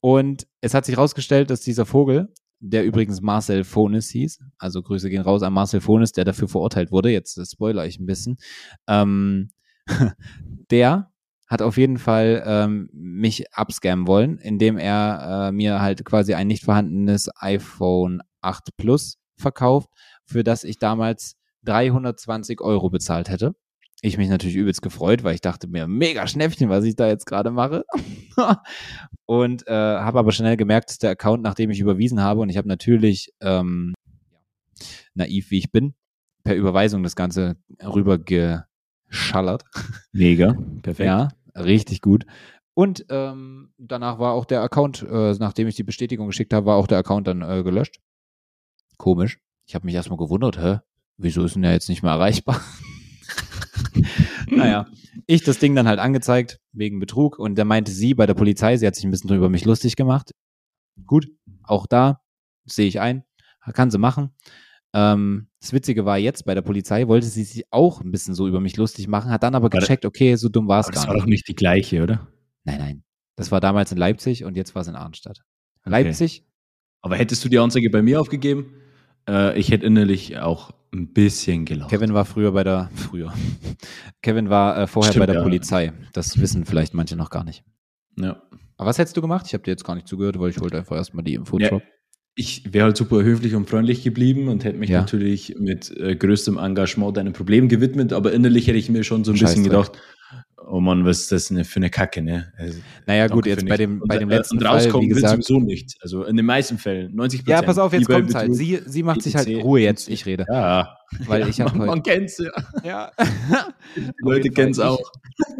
Und 0.00 0.46
es 0.60 0.74
hat 0.74 0.84
sich 0.84 0.96
herausgestellt, 0.96 1.50
dass 1.50 1.60
dieser 1.60 1.86
Vogel, 1.86 2.32
der 2.60 2.84
übrigens 2.84 3.20
Marcel 3.20 3.64
Fonis 3.64 4.08
hieß, 4.10 4.40
also 4.58 4.82
Grüße 4.82 5.10
gehen 5.10 5.22
raus 5.22 5.42
an 5.42 5.52
Marcel 5.52 5.80
Fonis, 5.80 6.12
der 6.12 6.24
dafür 6.24 6.48
verurteilt 6.48 6.90
wurde, 6.90 7.10
jetzt 7.10 7.40
spoiler 7.50 7.86
ich 7.86 7.98
ein 7.98 8.06
bisschen, 8.06 8.36
ähm, 8.86 9.50
der 10.70 11.10
hat 11.48 11.62
auf 11.62 11.78
jeden 11.78 11.98
Fall 11.98 12.42
ähm, 12.46 12.90
mich 12.92 13.52
abscammen 13.54 14.06
wollen, 14.06 14.38
indem 14.38 14.76
er 14.76 15.48
äh, 15.48 15.52
mir 15.52 15.80
halt 15.80 16.04
quasi 16.04 16.34
ein 16.34 16.46
nicht 16.46 16.64
vorhandenes 16.64 17.30
iPhone 17.36 18.20
8 18.42 18.76
Plus 18.76 19.18
verkauft, 19.36 19.88
für 20.26 20.44
das 20.44 20.62
ich 20.62 20.78
damals 20.78 21.36
320 21.64 22.60
Euro 22.60 22.90
bezahlt 22.90 23.30
hätte. 23.30 23.54
Ich 24.00 24.16
mich 24.16 24.28
natürlich 24.28 24.56
übelst 24.56 24.80
gefreut, 24.80 25.24
weil 25.24 25.34
ich 25.34 25.40
dachte 25.40 25.66
mir, 25.66 25.88
mega 25.88 26.26
Schnäppchen, 26.28 26.68
was 26.68 26.84
ich 26.84 26.94
da 26.94 27.08
jetzt 27.08 27.26
gerade 27.26 27.50
mache. 27.50 27.84
und 29.26 29.66
äh, 29.66 29.72
habe 29.72 30.20
aber 30.20 30.30
schnell 30.30 30.56
gemerkt, 30.56 30.90
dass 30.90 30.98
der 30.98 31.10
Account, 31.10 31.42
nachdem 31.42 31.70
ich 31.70 31.80
überwiesen 31.80 32.20
habe, 32.20 32.40
und 32.40 32.48
ich 32.48 32.56
habe 32.56 32.68
natürlich, 32.68 33.32
ähm, 33.40 33.94
naiv 35.14 35.50
wie 35.50 35.58
ich 35.58 35.72
bin, 35.72 35.94
per 36.44 36.54
Überweisung 36.54 37.02
das 37.02 37.16
Ganze 37.16 37.56
rübergeschallert. 37.82 39.64
Mega, 40.12 40.56
perfekt. 40.82 41.06
Ja, 41.06 41.28
richtig 41.56 42.00
gut. 42.00 42.24
Und 42.74 43.04
ähm, 43.08 43.72
danach 43.78 44.20
war 44.20 44.34
auch 44.34 44.44
der 44.44 44.62
Account, 44.62 45.02
äh, 45.02 45.34
nachdem 45.40 45.66
ich 45.66 45.74
die 45.74 45.82
Bestätigung 45.82 46.28
geschickt 46.28 46.52
habe, 46.54 46.66
war 46.66 46.76
auch 46.76 46.86
der 46.86 46.98
Account 46.98 47.26
dann 47.26 47.42
äh, 47.42 47.64
gelöscht. 47.64 47.98
Komisch. 48.96 49.40
Ich 49.66 49.74
habe 49.74 49.86
mich 49.86 49.96
erstmal 49.96 50.18
gewundert, 50.18 50.56
hä? 50.62 50.78
Wieso 51.16 51.44
ist 51.44 51.56
denn 51.56 51.62
der 51.62 51.72
jetzt 51.72 51.88
nicht 51.88 52.04
mehr 52.04 52.12
erreichbar? 52.12 52.60
naja, 54.50 54.86
ich 55.26 55.42
das 55.42 55.58
Ding 55.58 55.74
dann 55.74 55.88
halt 55.88 55.98
angezeigt 55.98 56.58
wegen 56.72 56.98
Betrug 57.00 57.38
und 57.38 57.56
da 57.56 57.64
meinte 57.64 57.92
sie 57.92 58.14
bei 58.14 58.26
der 58.26 58.34
Polizei, 58.34 58.76
sie 58.76 58.86
hat 58.86 58.94
sich 58.94 59.04
ein 59.04 59.10
bisschen 59.10 59.28
drüber 59.28 59.48
mich 59.48 59.64
lustig 59.64 59.96
gemacht. 59.96 60.32
Gut, 61.06 61.28
auch 61.62 61.86
da 61.86 62.20
sehe 62.66 62.86
ich 62.88 63.00
ein, 63.00 63.24
kann 63.72 63.90
sie 63.90 63.98
machen. 63.98 64.30
Ähm, 64.94 65.48
das 65.60 65.72
Witzige 65.72 66.04
war 66.04 66.18
jetzt 66.18 66.44
bei 66.44 66.54
der 66.54 66.62
Polizei, 66.62 67.08
wollte 67.08 67.26
sie 67.26 67.44
sich 67.44 67.64
auch 67.70 68.00
ein 68.00 68.10
bisschen 68.10 68.34
so 68.34 68.48
über 68.48 68.60
mich 68.60 68.76
lustig 68.76 69.06
machen, 69.08 69.30
hat 69.30 69.42
dann 69.42 69.54
aber 69.54 69.70
gecheckt, 69.70 70.04
okay, 70.04 70.34
so 70.36 70.48
dumm 70.48 70.68
war 70.68 70.80
es 70.80 70.86
gar 70.86 70.92
Das 70.94 71.02
nicht. 71.02 71.08
war 71.10 71.16
doch 71.18 71.26
nicht 71.26 71.46
die 71.48 71.54
gleiche, 71.54 72.02
oder? 72.02 72.28
Nein, 72.64 72.78
nein. 72.78 73.04
Das 73.36 73.52
war 73.52 73.60
damals 73.60 73.92
in 73.92 73.98
Leipzig 73.98 74.44
und 74.44 74.56
jetzt 74.56 74.74
war 74.74 74.82
es 74.82 74.88
in 74.88 74.94
Arnstadt. 74.96 75.42
Leipzig, 75.84 76.44
Aber 77.02 77.16
hättest 77.16 77.44
du 77.44 77.48
die 77.48 77.58
Anzeige 77.58 77.88
bei 77.90 78.02
mir 78.02 78.20
aufgegeben, 78.20 78.74
äh, 79.28 79.58
ich 79.58 79.70
hätte 79.70 79.86
innerlich 79.86 80.38
auch 80.38 80.72
ein 80.92 81.12
bisschen 81.12 81.64
gelacht. 81.64 81.90
Kevin 81.90 82.14
war 82.14 82.24
früher 82.24 82.52
bei 82.52 82.64
der, 82.64 82.90
früher. 82.94 83.32
Kevin 84.22 84.48
war 84.48 84.78
äh, 84.78 84.86
vorher 84.86 85.12
Stimmt, 85.12 85.22
bei 85.22 85.26
der 85.26 85.36
ja. 85.36 85.42
Polizei. 85.42 85.92
Das 86.12 86.40
wissen 86.40 86.64
vielleicht 86.64 86.94
manche 86.94 87.16
noch 87.16 87.30
gar 87.30 87.44
nicht. 87.44 87.64
Ja. 88.16 88.42
Aber 88.76 88.88
was 88.88 88.98
hättest 88.98 89.16
du 89.16 89.20
gemacht? 89.20 89.46
Ich 89.46 89.54
habe 89.54 89.64
dir 89.64 89.72
jetzt 89.72 89.84
gar 89.84 89.94
nicht 89.94 90.08
zugehört, 90.08 90.38
weil 90.38 90.50
ich 90.50 90.60
wollte 90.60 90.78
einfach 90.78 90.96
erstmal 90.96 91.24
die 91.24 91.34
Info 91.34 91.58
Ja. 91.58 91.80
Ich 92.40 92.72
wäre 92.72 92.84
halt 92.84 92.96
super 92.96 93.24
höflich 93.24 93.56
und 93.56 93.68
freundlich 93.68 94.04
geblieben 94.04 94.46
und 94.46 94.64
hätte 94.64 94.78
mich 94.78 94.90
Ja. 94.90 95.00
natürlich 95.00 95.56
mit 95.58 95.90
äh, 95.96 96.14
größtem 96.14 96.56
Engagement 96.56 97.16
deinem 97.16 97.32
Problem 97.32 97.68
gewidmet, 97.68 98.12
aber 98.12 98.32
innerlich 98.32 98.68
hätte 98.68 98.78
ich 98.78 98.88
mir 98.88 99.02
schon 99.02 99.24
so 99.24 99.32
ein 99.32 99.38
bisschen 99.38 99.64
gedacht, 99.64 99.92
oh 100.70 100.80
Mann, 100.80 101.04
was 101.04 101.20
ist 101.20 101.32
das 101.32 101.48
für 101.68 101.76
eine 101.76 101.90
Kacke, 101.90 102.22
ne? 102.22 102.52
Also, 102.56 102.78
Naja, 103.06 103.26
gut, 103.26 103.46
jetzt 103.46 103.66
bei 103.66 103.76
dem, 103.76 104.00
und, 104.02 104.08
bei 104.08 104.18
dem 104.18 104.30
äh, 104.30 104.36
letzten 104.36 104.58
und 104.58 104.64
Fall, 104.64 104.80
wie 104.80 104.84
rauskommen 104.84 105.08
wird 105.08 105.16
gesagt. 105.22 105.44
sowieso 105.44 105.60
nichts. 105.60 105.96
Also 106.00 106.24
in 106.24 106.36
den 106.36 106.46
meisten 106.46 106.78
Fällen, 106.78 107.14
90 107.14 107.46
Ja, 107.46 107.62
pass 107.62 107.78
auf, 107.78 107.92
jetzt 107.92 108.08
kommt's 108.08 108.34
halt. 108.34 108.54
Sie, 108.54 108.80
sie 108.86 109.02
macht 109.02 109.22
sich 109.22 109.34
halt. 109.34 109.48
Ruhe 109.48 109.80
jetzt, 109.80 110.08
ich 110.08 110.26
rede. 110.26 110.44
Ja, 110.48 110.96
Weil 111.26 111.40
ja, 111.42 111.48
ich 111.48 111.60
hab 111.60 111.72
man, 111.72 111.80
heute- 111.80 111.90
man 111.90 112.02
kennt's 112.02 112.38
ja. 112.38 112.50
Ja. 112.84 113.12
Die 113.96 114.02
Leute 114.18 114.42
Fall. 114.42 114.50
kennen's 114.54 114.78
auch. 114.78 115.00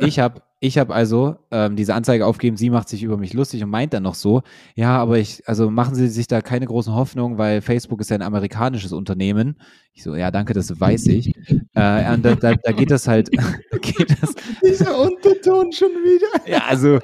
Ich 0.01 0.19
habe 0.19 0.43
ich 0.61 0.77
hab 0.77 0.91
also 0.91 1.37
ähm, 1.53 1.77
diese 1.77 1.95
Anzeige 1.95 2.27
aufgegeben, 2.27 2.57
sie 2.57 2.69
macht 2.71 2.89
sich 2.89 3.05
über 3.05 3.17
mich 3.17 3.33
lustig 3.33 3.63
und 3.63 3.71
meint 3.71 3.93
dann 3.95 4.03
noch 4.03 4.17
so, 4.17 4.43
ja, 4.75 4.97
aber 4.99 5.19
ich, 5.19 5.47
also 5.49 5.71
machen 5.71 5.95
Sie 5.95 6.09
sich 6.09 6.27
da 6.27 6.41
keine 6.41 6.67
großen 6.67 6.93
Hoffnungen, 6.93 7.39
weil 7.39 7.61
Facebook 7.63 8.01
ist 8.01 8.11
ja 8.11 8.17
ein 8.17 8.23
amerikanisches 8.23 8.93
Unternehmen. 8.93 9.57
Ich 9.99 10.05
so, 10.05 10.15
ja, 10.15 10.31
danke, 10.31 10.55
das 10.55 10.79
weiß 10.79 11.09
ich. 11.09 11.35
Äh, 11.75 12.15
und 12.15 12.25
da, 12.25 12.37
da, 12.37 12.55
da 12.55 12.71
geht 12.71 12.93
das 12.93 13.09
halt, 13.09 13.33
geht 13.83 14.23
das, 14.23 14.33
Dieser 14.65 14.99
Unterton 15.01 15.73
schon 15.73 15.89
wieder. 15.89 16.47
ja, 16.51 16.63
also, 16.69 16.99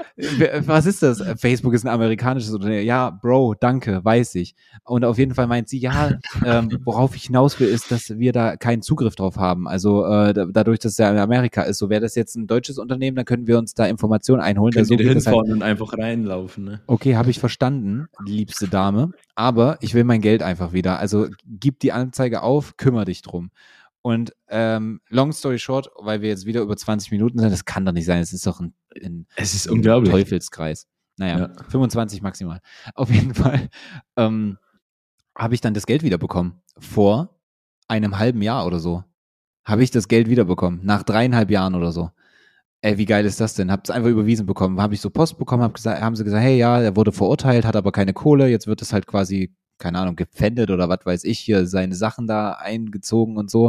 was 0.67 0.87
ist 0.87 1.03
das? 1.03 1.23
Facebook 1.39 1.75
ist 1.75 1.85
ein 1.85 1.89
amerikanisches 1.89 2.53
Unternehmen. 2.53 2.85
Ja, 2.85 3.11
Bro, 3.11 3.55
danke, 3.59 4.05
weiß 4.05 4.37
ich. 4.37 4.55
Und 4.85 5.05
auf 5.05 5.19
jeden 5.19 5.35
Fall 5.35 5.47
meint 5.47 5.69
sie, 5.69 5.79
ja, 5.79 6.13
ähm, 6.45 6.79
worauf 6.85 7.17
ich 7.17 7.25
hinaus 7.25 7.59
will, 7.61 7.69
ist, 7.69 7.91
dass 7.91 8.19
wir 8.19 8.33
da 8.33 8.57
keinen 8.57 8.83
Zugriff 8.83 9.15
drauf 9.15 9.37
haben. 9.37 9.69
Also 9.69 10.05
äh, 10.05 10.33
da, 10.33 10.47
dadurch, 10.47 10.79
dass 10.79 10.93
es 10.93 10.99
ja 10.99 11.11
in 11.11 11.19
Amerika 11.19 11.63
ist, 11.63 11.79
so 11.79 11.91
wäre 11.91 12.01
das 12.01 12.15
jetzt 12.15 12.37
ein 12.37 12.47
deutsches 12.47 12.79
Unternehmen, 12.79 13.17
dann 13.17 13.25
könnten 13.25 13.47
wir 13.47 13.59
uns 13.59 13.75
da 13.75 13.87
Informationen 13.87 14.41
einholen. 14.41 14.73
Können 14.73 14.87
so 14.87 14.97
halt. 14.97 15.09
hinfahren 15.09 15.53
und 15.53 15.63
einfach 15.63 15.97
reinlaufen, 15.97 16.65
ne? 16.65 16.81
Okay, 16.87 17.17
habe 17.17 17.31
ich 17.31 17.39
verstanden, 17.39 18.07
liebste 18.25 18.69
Dame. 18.69 19.13
Aber 19.37 19.79
ich 19.81 19.95
will 19.95 20.05
mein 20.05 20.21
Geld 20.21 20.43
einfach 20.43 20.73
wieder. 20.73 20.99
Also 21.01 21.27
gib 21.45 21.81
die 21.81 21.91
Anzeige 21.91 22.43
auf, 22.43 22.77
kümmere 22.85 23.05
dich 23.07 23.23
drum. 23.23 23.51
Und 24.03 24.35
ähm, 24.49 25.01
long 25.09 25.33
story 25.33 25.59
short, 25.59 25.89
weil 25.99 26.21
wir 26.21 26.29
jetzt 26.29 26.45
wieder 26.45 26.61
über 26.61 26.77
20 26.77 27.11
Minuten 27.11 27.39
sind, 27.39 27.51
das 27.51 27.65
kann 27.65 27.87
doch 27.87 27.93
nicht 27.93 28.05
sein. 28.05 28.21
Es 28.21 28.33
ist 28.35 28.47
doch 28.47 28.61
ein, 28.61 28.75
ein 29.03 29.27
Es 29.37 29.55
ist 29.55 29.67
ein 29.67 29.75
unglaublich. 29.75 30.13
Teufelskreis. 30.13 30.87
Naja, 31.17 31.39
Ja. 31.39 31.65
25 31.71 32.21
maximal. 32.21 32.61
Auf 32.95 33.11
jeden 33.11 33.35
Fall 33.35 33.69
ähm, 34.17 34.59
habe 35.37 35.55
ich 35.55 35.61
dann 35.63 35.73
das 35.75 35.87
Geld 35.87 36.03
wiederbekommen. 36.03 36.61
Vor 36.79 37.41
einem 37.89 38.19
halben 38.19 38.43
Jahr 38.43 38.67
oder 38.67 38.79
so. 38.79 39.05
Habe 39.65 39.83
ich 39.83 39.91
das 39.91 40.09
Geld 40.09 40.29
wiederbekommen. 40.29 40.81
Nach 40.85 41.03
dreieinhalb 41.03 41.51
Jahren 41.51 41.75
oder 41.75 41.91
so. 41.93 42.11
Ey, 42.83 42.99
wie 42.99 43.07
geil 43.07 43.25
ist 43.25 43.41
das 43.41 43.55
denn? 43.55 43.73
Hab's 43.73 43.89
einfach 43.89 44.11
überwiesen 44.11 44.45
bekommen. 44.45 44.83
Habe 44.83 44.93
ich 44.93 45.01
so 45.01 45.09
Post 45.09 45.39
bekommen, 45.39 45.63
hab 45.63 45.73
gesagt, 45.73 46.03
haben 46.03 46.15
sie 46.17 46.25
gesagt, 46.25 46.43
hey, 46.43 46.59
ja, 46.59 46.79
er 46.83 46.95
wurde 46.97 47.13
verurteilt, 47.13 47.65
hat 47.65 47.77
aber 47.77 47.91
keine 47.93 48.13
Kohle. 48.13 48.49
Jetzt 48.49 48.67
wird 48.67 48.83
es 48.83 48.93
halt 48.93 49.07
quasi, 49.07 49.55
keine 49.79 49.99
Ahnung, 49.99 50.17
gepfändet 50.17 50.71
oder 50.71 50.89
was 50.89 51.01
weiß 51.05 51.25
ich, 51.25 51.39
hier 51.41 51.67
seine 51.67 51.95
Sachen 51.95 52.27
da 52.27 52.53
eingezogen 52.53 53.37
und 53.37 53.51
so. 53.51 53.69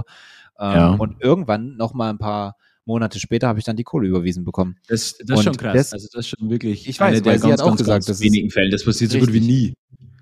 Ähm, 0.60 0.72
Ja. 0.76 0.89
Und 0.91 1.22
irgendwann, 1.22 1.76
noch 1.78 1.94
mal 1.94 2.10
ein 2.10 2.18
paar 2.18 2.56
Monate 2.86 3.20
später, 3.20 3.48
habe 3.48 3.58
ich 3.60 3.65
dann 3.65 3.76
die 3.76 3.84
Kohle 3.84 4.08
überwiesen 4.08 4.44
bekommen. 4.46 4.78
Das, 4.88 5.18
das 5.18 5.39
ist 5.39 5.44
schon 5.44 5.58
krass. 5.58 5.74
das- 5.74 5.94
also 5.94 6.08
das 6.13 6.20
ist 6.26 6.28
schon 6.38 6.50
wirklich 6.50 6.88
Ich 6.88 7.00
weiß, 7.00 7.26
weil 7.26 7.39
sie 7.39 7.52
hat 7.52 7.62
auch 7.62 7.76
gesagt, 7.76 8.08
das 8.08 8.18
ist- 8.18 8.22
wenigen 8.22 8.50
Fällen. 8.52 8.72
Das 8.72 8.86
passiert 8.86 9.12
so 9.12 9.20
gut 9.20 9.30
wie 9.34 9.39
Richtig. 9.39 9.48
nie. 9.50 9.74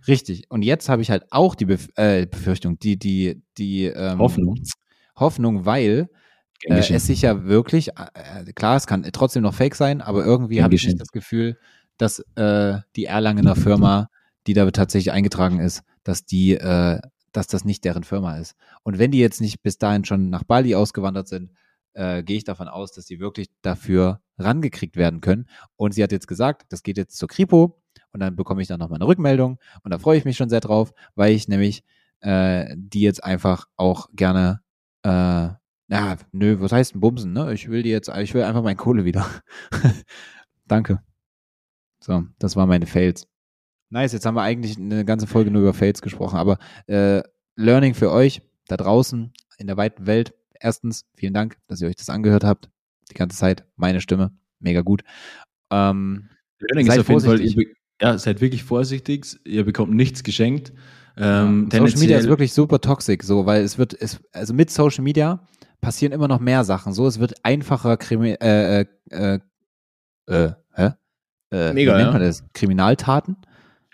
Richtig. 0.08 0.46
Und 0.50 0.64
jetzt 0.64 0.90
habe 0.90 1.02
ich 1.02 1.10
halt 1.12 1.24
auch 1.32 1.56
die 1.56 1.66
Bef 1.66 1.88
äh, 1.96 2.26
Befürchtung, 2.26 2.78
die, 2.80 2.98
die, 2.98 3.42
die 3.58 3.86
ähm, 3.86 4.20
Hoffnung. 4.20 4.60
Hoffnung, 5.16 5.66
weil 5.66 6.10
äh, 6.66 6.76
es 6.80 7.08
sich 7.08 7.22
ja 7.22 7.44
wirklich, 7.46 7.90
äh, 7.90 8.52
klar, 8.54 8.76
es 8.78 8.88
kann 8.88 9.04
trotzdem 9.14 9.44
noch 9.44 9.54
fake 9.54 9.76
sein, 9.76 10.02
aber 10.02 10.26
irgendwie 10.26 10.64
habe 10.64 10.76
ich 10.76 10.86
nicht 10.86 11.00
das 11.00 11.10
Gefühl, 11.12 11.58
dass 11.98 12.20
äh, 12.36 12.80
die 12.96 13.06
Erlangener 13.06 13.56
Firma, 13.56 14.10
die 14.48 14.54
da 14.54 14.70
tatsächlich 14.72 15.12
eingetragen 15.12 15.60
ist, 15.60 15.84
dass 16.04 16.26
die, 16.26 16.54
äh, 16.54 17.00
dass 17.32 17.48
das 17.48 17.66
nicht 17.66 17.84
deren 17.86 18.04
Firma 18.04 18.38
ist. 18.38 18.56
Und 18.84 19.00
wenn 19.00 19.12
die 19.12 19.20
jetzt 19.20 19.42
nicht 19.42 19.62
bis 19.64 19.78
dahin 19.78 20.06
schon 20.06 20.30
nach 20.30 20.44
Bali 20.44 20.76
ausgewandert 20.76 21.28
sind, 21.28 21.52
äh, 21.94 22.24
gehe 22.24 22.38
ich 22.38 22.44
davon 22.44 22.68
aus, 22.68 22.92
dass 22.92 23.06
die 23.06 23.20
wirklich 23.20 23.50
dafür 23.62 24.22
rangekriegt 24.38 24.96
werden 24.96 25.22
können. 25.22 25.48
Und 25.76 25.94
sie 25.94 26.04
hat 26.04 26.12
jetzt 26.12 26.28
gesagt, 26.28 26.66
das 26.70 26.84
geht 26.84 26.98
jetzt 26.98 27.18
zur 27.18 27.28
Kripo 27.28 27.82
und 28.12 28.20
dann 28.20 28.36
bekomme 28.36 28.62
ich 28.62 28.68
dann 28.68 28.80
nochmal 28.80 28.98
eine 28.98 29.08
Rückmeldung 29.08 29.60
und 29.84 29.92
da 29.92 30.00
freue 30.00 30.18
ich 30.18 30.26
mich 30.26 30.38
schon 30.38 30.50
sehr 30.50 30.62
drauf, 30.62 30.94
weil 31.16 31.34
ich 31.34 31.48
nämlich 31.48 31.84
äh, 32.24 32.76
die 32.78 33.02
jetzt 33.02 33.24
einfach 33.24 33.68
auch 33.76 34.10
gerne, 34.14 34.62
äh, 35.04 35.10
ja, 35.10 36.18
nö, 36.32 36.60
was 36.60 36.72
heißt 36.72 36.96
ein 36.96 37.02
Bumsen, 37.02 37.34
ne? 37.34 37.54
Ich 37.54 37.70
will 37.70 37.84
die 37.84 37.90
jetzt, 37.90 38.10
ich 38.10 38.34
will 38.34 38.44
einfach 38.44 38.64
meine 38.64 38.78
Kohle 38.78 39.06
wieder. 39.06 39.26
Danke. 40.68 41.04
So, 42.00 42.24
das 42.40 42.56
waren 42.56 42.70
meine 42.70 42.86
Fails. 42.86 43.28
Nice, 43.94 44.12
jetzt 44.12 44.26
haben 44.26 44.36
wir 44.36 44.42
eigentlich 44.42 44.76
eine 44.78 45.06
ganze 45.06 45.28
Folge 45.28 45.52
nur 45.52 45.62
über 45.62 45.74
Fails 45.76 46.02
gesprochen, 46.02 46.38
aber 46.38 46.58
äh, 46.88 47.22
Learning 47.56 47.94
für 47.94 48.12
euch 48.12 48.42
da 48.68 48.76
draußen 48.76 49.32
in 49.60 49.68
der 49.68 49.78
weiten 49.78 50.08
Welt. 50.08 50.34
Erstens, 50.60 51.06
vielen 51.14 51.36
Dank, 51.36 51.58
dass 51.68 51.80
ihr 51.80 51.88
euch 51.88 51.96
das 51.96 52.10
angehört 52.10 52.44
habt. 52.44 52.72
Die 53.12 53.14
ganze 53.14 53.38
Zeit. 53.38 53.68
Meine 53.76 54.02
Stimme. 54.02 54.32
Mega 54.60 54.82
gut. 54.82 55.04
Ähm, 55.70 56.30
Learning 56.60 56.88
Seid 56.88 56.96
ist 56.96 57.02
auf 57.02 57.10
jeden 57.10 57.22
Fall, 57.22 57.38
vorsichtig. 57.38 57.68
ihr, 57.68 57.76
ja, 58.02 58.18
seid 58.18 58.42
wirklich 58.42 58.64
vorsichtig. 58.64 59.40
Ihr 59.46 59.64
bekommt 59.64 59.94
nichts 59.94 60.24
geschenkt. 60.24 60.74
Ähm, 61.16 61.70
Social 61.72 62.00
Media 62.00 62.18
ist 62.18 62.28
wirklich 62.28 62.52
super 62.52 62.82
toxisch, 62.82 63.22
so, 63.22 63.46
weil 63.46 63.62
es 63.62 63.78
wird, 63.78 63.94
es, 63.94 64.20
also 64.32 64.56
mit 64.56 64.72
Social 64.72 65.04
Media 65.04 65.48
passieren 65.82 66.14
immer 66.14 66.28
noch 66.28 66.40
mehr 66.40 66.64
Sachen. 66.64 66.94
So, 66.94 67.06
es 67.06 67.20
wird 67.20 67.46
einfacher, 67.46 67.98
Krimi 67.98 68.32
äh, 68.42 68.82
äh, 68.82 68.86
äh, 69.12 69.40
äh, 70.26 70.52
hä? 70.74 70.94
Äh, 71.52 71.74
Mega, 71.74 71.94
wie 71.94 71.98
nennt 71.98 72.08
ja. 72.08 72.12
man 72.12 72.22
das? 72.22 72.44
Kriminaltaten? 72.54 73.38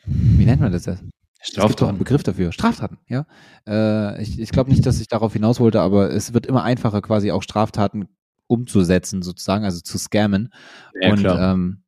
Wie 0.10 0.46
nennt 0.46 0.62
man 0.62 0.72
das? 0.72 0.88
Es 0.88 1.00
gibt 1.00 1.58
doch 1.58 1.64
einen 1.64 1.72
Straftaten. 1.72 1.98
Begriff 1.98 2.24
dafür. 2.24 2.52
Straftaten, 2.52 2.98
ja. 3.08 3.26
Äh, 3.68 4.22
ich 4.22 4.40
ich 4.40 4.50
glaube 4.50 4.70
nicht, 4.70 4.86
dass 4.86 5.00
ich 5.00 5.08
darauf 5.08 5.34
hinaus 5.34 5.60
wollte, 5.60 5.82
aber 5.82 6.12
es 6.12 6.34
wird 6.34 6.46
immer 6.46 6.64
einfacher, 6.64 7.02
quasi 7.02 7.32
auch 7.32 7.44
Straftaten 7.44 8.08
umzusetzen, 8.48 9.22
sozusagen, 9.22 9.64
also 9.64 9.80
zu 9.80 9.98
scammen. 9.98 10.52
Ja, 11.00 11.12
und, 11.12 11.26
ähm, 11.26 11.84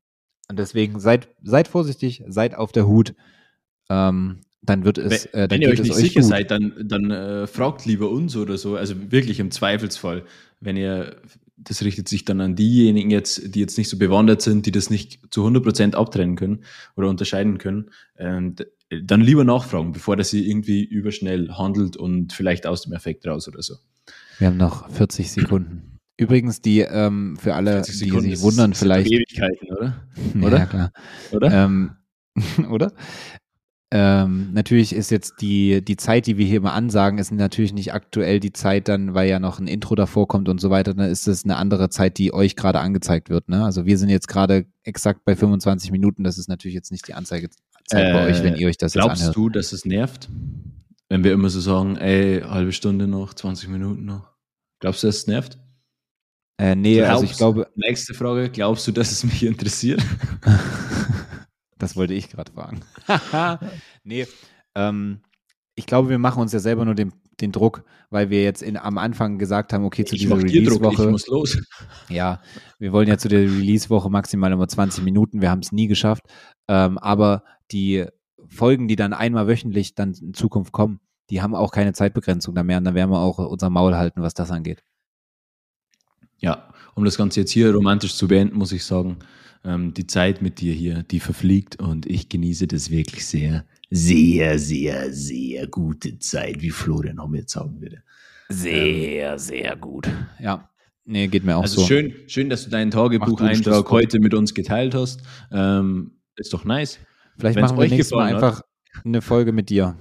und 0.50 0.60
deswegen 0.60 1.00
seid, 1.00 1.30
seid 1.44 1.68
vorsichtig, 1.68 2.24
seid 2.28 2.56
auf 2.56 2.72
der 2.72 2.88
Hut. 2.88 3.14
Ähm, 3.90 4.42
dann 4.62 4.86
wird 4.86 5.00
es, 5.00 5.28
Wenn, 5.34 5.42
äh, 5.42 5.48
dann 5.48 5.50
wenn 5.50 5.62
ihr 5.64 5.70
euch 5.70 5.82
nicht 5.82 5.92
euch 5.92 5.98
sicher 5.98 6.22
gut. 6.22 6.30
seid, 6.30 6.52
dann, 6.52 6.74
dann 6.84 7.10
äh, 7.10 7.48
fragt 7.48 7.86
lieber 7.86 8.10
uns 8.10 8.36
oder 8.36 8.58
so. 8.58 8.76
Also 8.76 9.12
wirklich 9.12 9.40
im 9.40 9.50
Zweifelsfall. 9.50 10.24
Wenn 10.60 10.78
ihr, 10.78 11.16
das 11.64 11.84
richtet 11.84 12.08
sich 12.08 12.26
dann 12.26 12.42
an 12.42 12.56
diejenigen 12.56 13.10
jetzt, 13.12 13.56
die 13.56 13.60
jetzt 13.60 13.78
nicht 13.78 13.90
so 13.90 13.98
bewandert 13.98 14.42
sind, 14.42 14.66
die 14.66 14.72
das 14.72 14.90
nicht 14.90 15.20
zu 15.32 15.46
100% 15.46 15.96
abtrennen 15.96 16.36
können 16.36 16.64
oder 16.96 17.08
unterscheiden 17.10 17.58
können, 17.58 17.92
ähm, 18.18 18.56
d- 18.56 18.66
dann 19.04 19.22
lieber 19.22 19.44
nachfragen, 19.44 19.92
bevor 19.94 20.18
dass 20.18 20.34
ihr 20.34 20.46
irgendwie 20.46 20.84
überschnell 20.84 21.52
handelt 21.54 21.96
und 21.98 22.34
vielleicht 22.34 22.66
aus 22.68 22.82
dem 22.82 22.94
Effekt 22.94 23.26
raus 23.28 23.48
oder 23.48 23.62
so. 23.62 23.76
Wir 24.40 24.48
haben 24.48 24.58
noch 24.58 24.90
40 24.90 25.32
Sekunden. 25.32 25.98
Übrigens, 26.18 26.62
die 26.62 26.80
ähm, 26.82 27.38
für 27.40 27.56
alle, 27.56 27.82
die 27.84 27.92
sich 27.92 28.12
wundern, 28.12 28.74
vielleicht. 28.74 29.10
Ewigkeiten, 29.12 29.68
oder? 29.72 30.02
Oder? 30.46 30.58
Ja, 30.60 30.66
klar. 30.66 30.92
Oder? 31.32 31.52
Ähm, 31.66 31.92
oder? 32.70 32.94
Ähm, 33.94 34.54
natürlich 34.54 34.96
ist 34.96 35.12
jetzt 35.12 35.42
die, 35.42 35.84
die 35.84 35.98
Zeit, 35.98 36.26
die 36.26 36.38
wir 36.38 36.46
hier 36.46 36.62
mal 36.62 36.72
ansagen, 36.72 37.20
ist 37.20 37.30
natürlich 37.30 37.74
nicht 37.74 37.94
aktuell 37.94 38.40
die 38.40 38.54
Zeit 38.54 38.88
dann, 38.88 39.14
weil 39.14 39.30
ja 39.30 39.38
noch 39.38 39.60
ein 39.60 39.68
Intro 39.68 39.96
davor 39.96 40.30
kommt 40.30 40.48
und 40.48 40.62
so 40.62 40.70
weiter, 40.70 40.94
dann 40.94 41.10
ist 41.10 41.28
es 41.28 41.44
eine 41.44 41.58
andere 41.58 41.90
Zeit, 41.90 42.18
die 42.18 42.34
euch 42.34 42.56
gerade 42.56 42.80
angezeigt 42.80 43.30
wird. 43.30 43.50
Ne? 43.50 43.66
Also 43.66 43.86
wir 43.86 43.98
sind 43.98 44.08
jetzt 44.08 44.30
gerade 44.30 44.66
exakt 44.84 45.26
bei 45.26 45.36
25 45.36 45.92
Minuten, 45.92 46.24
das 46.24 46.38
ist 46.38 46.48
natürlich 46.48 46.76
jetzt 46.76 46.94
nicht 46.94 47.06
die 47.10 47.14
Anzeigezeit 47.16 47.60
äh, 47.92 48.14
bei 48.14 48.30
euch, 48.30 48.42
wenn 48.44 48.56
ihr 48.56 48.70
euch 48.70 48.78
das 48.78 48.94
jetzt 48.94 49.04
anhört. 49.04 49.20
Glaubst 49.20 49.36
du, 49.36 49.50
dass 49.50 49.74
es 49.74 49.84
nervt, 49.84 50.30
wenn 51.10 51.26
wir 51.26 51.34
immer 51.34 51.50
so 51.50 51.60
sagen, 51.60 51.98
ey, 51.98 52.40
halbe 52.42 52.72
Stunde 52.72 53.08
noch, 53.08 53.34
20 53.34 53.68
Minuten 53.68 54.06
noch? 54.06 54.32
Glaubst 54.80 55.04
du, 55.04 55.08
dass 55.08 55.18
es 55.18 55.28
nervt? 55.28 55.58
Äh, 56.58 56.76
nee, 56.76 56.96
glaubst, 56.96 57.12
also 57.12 57.24
ich 57.26 57.38
glaube. 57.38 57.68
Nächste 57.76 58.14
Frage, 58.14 58.50
glaubst 58.50 58.88
du, 58.88 58.94
dass 58.94 59.12
es 59.12 59.26
mich 59.26 59.44
interessiert? 59.44 60.02
Das 61.82 61.96
wollte 61.96 62.14
ich 62.14 62.30
gerade 62.30 62.52
fragen. 62.52 62.82
nee, 64.04 64.28
ähm, 64.76 65.22
ich 65.74 65.88
glaube, 65.88 66.10
wir 66.10 66.20
machen 66.20 66.40
uns 66.40 66.54
ja 66.54 66.60
selber 66.60 66.86
nur 66.86 66.94
den, 66.94 67.12
den 67.42 67.52
Druck, 67.52 67.84
weil 68.12 68.30
wir 68.30 68.44
jetzt 68.44 68.62
in, 68.62 68.78
am 68.78 69.00
Anfang 69.00 69.40
gesagt 69.40 69.74
haben, 69.74 69.84
okay, 69.84 70.06
zu 70.06 70.14
ich 70.14 70.22
dieser 70.22 70.38
Release-Woche. 70.38 71.06
Ich 71.06 71.10
muss 71.10 71.26
los. 71.26 71.58
Ja, 72.10 72.40
wir 72.78 72.92
wollen 72.92 73.08
ja 73.08 73.18
zu 73.18 73.30
der 73.30 73.40
Release-Woche 73.40 74.12
maximal 74.12 74.52
immer 74.52 74.68
20 74.68 75.04
Minuten. 75.04 75.42
Wir 75.42 75.50
haben 75.50 75.62
es 75.62 75.72
nie 75.72 75.88
geschafft. 75.88 76.24
Ähm, 76.68 77.00
aber 77.00 77.44
die 77.72 78.06
Folgen, 78.48 78.88
die 78.88 78.96
dann 78.96 79.14
einmal 79.14 79.48
wöchentlich 79.48 79.96
dann 79.96 80.14
in 80.14 80.36
Zukunft 80.36 80.72
kommen, 80.72 81.00
die 81.32 81.42
haben 81.42 81.56
auch 81.56 81.72
keine 81.72 81.94
Zeitbegrenzung 81.94 82.54
da 82.54 82.62
mehr. 82.62 82.78
Und 82.78 82.84
dann 82.84 82.94
werden 82.94 83.10
wir 83.10 83.22
auch 83.22 83.40
unser 83.40 83.72
Maul 83.72 83.96
halten, 83.96 84.22
was 84.22 84.36
das 84.36 84.52
angeht. 84.52 84.84
Ja, 86.38 86.70
um 86.94 87.06
das 87.06 87.18
Ganze 87.18 87.40
jetzt 87.40 87.52
hier 87.52 87.74
romantisch 87.74 88.16
zu 88.16 88.28
beenden, 88.28 88.58
muss 88.58 88.72
ich 88.72 88.86
sagen, 88.86 89.18
ähm, 89.64 89.94
die 89.94 90.08
Zeit 90.08 90.42
mit 90.42 90.60
dir 90.60 90.74
hier, 90.74 91.04
die 91.04 91.20
verfliegt 91.20 91.80
und 91.80 92.06
ich 92.06 92.30
genieße 92.30 92.68
das 92.68 92.90
wirklich 92.90 93.26
sehr. 93.26 93.66
Sehr, 93.90 94.58
sehr, 94.58 95.12
sehr 95.12 95.68
gute 95.68 96.18
Zeit, 96.20 96.62
wie 96.62 96.70
Florian 96.70 97.22
Homm 97.22 97.36
jetzt 97.36 97.52
sagen 97.52 97.82
würde. 97.82 98.02
Sehr, 98.50 99.38
sehr 99.38 99.76
gut. 99.76 100.10
Ja. 100.40 100.70
Nee, 101.04 101.28
geht 101.28 101.44
mir 101.44 101.58
auch 101.58 101.64
also 101.64 101.82
so. 101.82 101.88
Schön, 101.88 102.14
schön, 102.28 102.50
dass 102.50 102.64
du 102.64 102.70
deinen 102.70 102.92
Tagebucheintrag 102.92 103.90
heute 103.90 104.20
mit 104.20 104.34
uns 104.34 104.54
geteilt 104.54 104.94
hast. 104.94 105.24
Ähm, 105.52 106.12
ist 106.36 106.54
doch 106.54 106.64
nice. 106.64 107.00
Vielleicht 107.38 107.58
Wenn's 107.58 107.72
machen 107.72 107.82
wir 107.82 107.90
nächstes 107.90 108.12
Mal 108.12 108.34
einfach 108.34 108.62
eine 109.04 109.22
Folge 109.22 109.52
mit 109.52 109.70
dir 109.70 109.98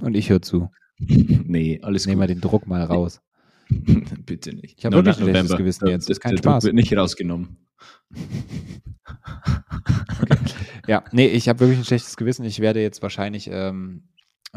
und 0.00 0.14
ich 0.14 0.30
höre 0.30 0.42
zu. 0.42 0.70
nee, 0.98 1.78
alles 1.82 2.06
Nehmen 2.06 2.20
wir 2.20 2.26
den 2.26 2.40
Druck 2.40 2.66
mal 2.66 2.82
raus. 2.82 3.20
Bitte 4.26 4.54
nicht. 4.54 4.78
Ich 4.78 4.84
habe 4.84 4.96
no, 4.96 5.04
wirklich 5.04 5.18
ein 5.18 5.30
schlechtes 5.30 5.56
Gewissen 5.56 5.86
jetzt. 5.88 6.08
Das 6.08 6.16
ist 6.16 6.20
kein 6.20 6.32
der 6.32 6.38
Spaß. 6.38 6.64
Druck 6.64 6.64
wird 6.64 6.74
nicht 6.74 6.96
rausgenommen. 6.96 7.67
Okay. 10.22 10.38
Ja, 10.86 11.04
nee, 11.12 11.26
ich 11.26 11.48
habe 11.48 11.60
wirklich 11.60 11.78
ein 11.78 11.84
schlechtes 11.84 12.16
Gewissen. 12.16 12.44
Ich 12.44 12.60
werde 12.60 12.80
jetzt 12.80 13.02
wahrscheinlich 13.02 13.48
ähm, 13.52 14.08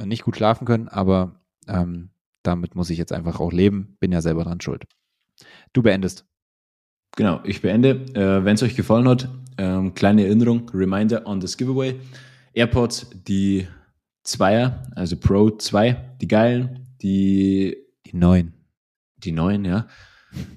nicht 0.04 0.24
gut 0.24 0.38
schlafen 0.38 0.66
können, 0.66 0.88
aber 0.88 1.42
ähm, 1.68 2.10
damit 2.44 2.76
muss 2.76 2.90
ich 2.90 2.98
jetzt 2.98 3.12
einfach 3.12 3.40
auch 3.40 3.52
leben. 3.52 3.98
Bin 4.00 4.12
ja 4.12 4.22
selber 4.22 4.44
dran 4.44 4.62
schuld. 4.62 4.86
Du 5.74 5.82
beendest. 5.82 6.26
Genau, 7.16 7.42
ich 7.44 7.62
beende. 7.62 8.06
Äh, 8.14 8.46
Wenn 8.46 8.56
es 8.56 8.64
euch 8.64 8.76
gefallen 8.76 9.08
hat, 9.08 9.30
ähm, 9.58 9.94
kleine 9.94 10.26
Erinnerung, 10.26 10.70
Reminder 10.74 11.26
on 11.28 11.40
this 11.40 11.58
Giveaway. 11.58 12.00
AirPods, 12.54 13.10
die 13.28 13.68
Zweier, 14.24 14.84
also 14.96 15.18
Pro 15.18 15.52
2, 15.52 16.16
die 16.22 16.28
geilen, 16.28 16.88
die. 17.02 17.78
Die 18.06 18.16
neuen. 18.16 18.54
Die 19.18 19.32
neuen, 19.32 19.66
ja. 19.66 19.88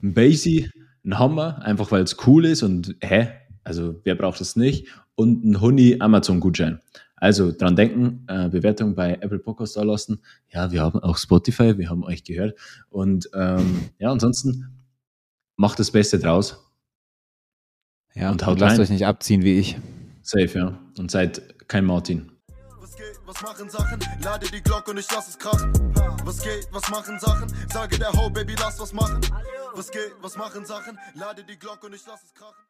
Basie, 0.03 0.71
ein 1.05 1.19
Hammer, 1.19 1.63
einfach 1.63 1.91
weil 1.91 2.03
es 2.03 2.17
cool 2.27 2.45
ist 2.45 2.63
und 2.63 2.97
hä, 3.01 3.29
also 3.63 4.01
wer 4.05 4.15
braucht 4.15 4.41
es 4.41 4.57
nicht? 4.57 4.89
Und 5.15 5.45
ein 5.45 5.61
Honey 5.61 5.97
Amazon-Gutschein. 6.01 6.81
Also 7.17 7.53
dran 7.53 7.77
denken, 7.77 8.25
äh, 8.29 8.49
Bewertung 8.49 8.95
bei 8.95 9.15
Apple 9.15 9.39
Podcast 9.39 9.77
da 9.77 9.83
lassen. 9.83 10.21
Ja, 10.51 10.73
wir 10.73 10.83
haben 10.83 10.99
auch 10.99 11.17
Spotify, 11.17 11.79
wir 11.79 11.89
haben 11.89 12.05
euch 12.05 12.25
gehört. 12.25 12.59
Und 12.91 13.31
ähm, 13.35 13.91
ja, 13.99 14.11
ansonsten 14.11 14.85
macht 15.57 15.79
das 15.79 15.91
Beste 15.91 16.19
draus. 16.19 16.61
Ja, 18.15 18.31
und, 18.31 18.47
und 18.47 18.61
lasst 18.61 18.79
euch 18.79 18.91
nicht 18.91 19.07
abziehen 19.07 19.43
wie 19.43 19.59
ich. 19.59 19.77
Safe, 20.23 20.59
ja. 20.59 20.79
Und 20.99 21.11
seid 21.11 21.69
kein 21.69 21.85
Martin. 21.85 22.34
Was 23.27 23.41
machen 23.43 23.71
Sachen? 23.71 24.01
Lade 24.21 24.47
die 24.51 24.63
Glocke 24.63 24.91
und 24.91 24.99
ich 24.99 25.11
lass 25.11 25.29
es 25.29 25.39
krachen. 25.39 25.73
Was 26.25 26.43
geht? 26.43 26.67
Was 26.73 26.89
machen 26.91 27.19
Sachen? 27.19 27.53
Sage 27.73 27.99
der 27.99 28.13
Ho, 28.13 28.31
Baby, 28.31 28.55
lass 28.59 28.79
was 28.81 28.93
machen. 28.93 29.21
Was 29.75 29.91
geht? 29.91 30.15
Was 30.21 30.37
machen 30.37 30.65
Sachen? 30.65 30.99
Lade 31.15 31.45
die 31.45 31.59
Glocke 31.59 31.87
und 31.87 31.95
ich 31.95 32.07
lass 32.07 32.23
es 32.25 32.35
krachen. 32.35 32.65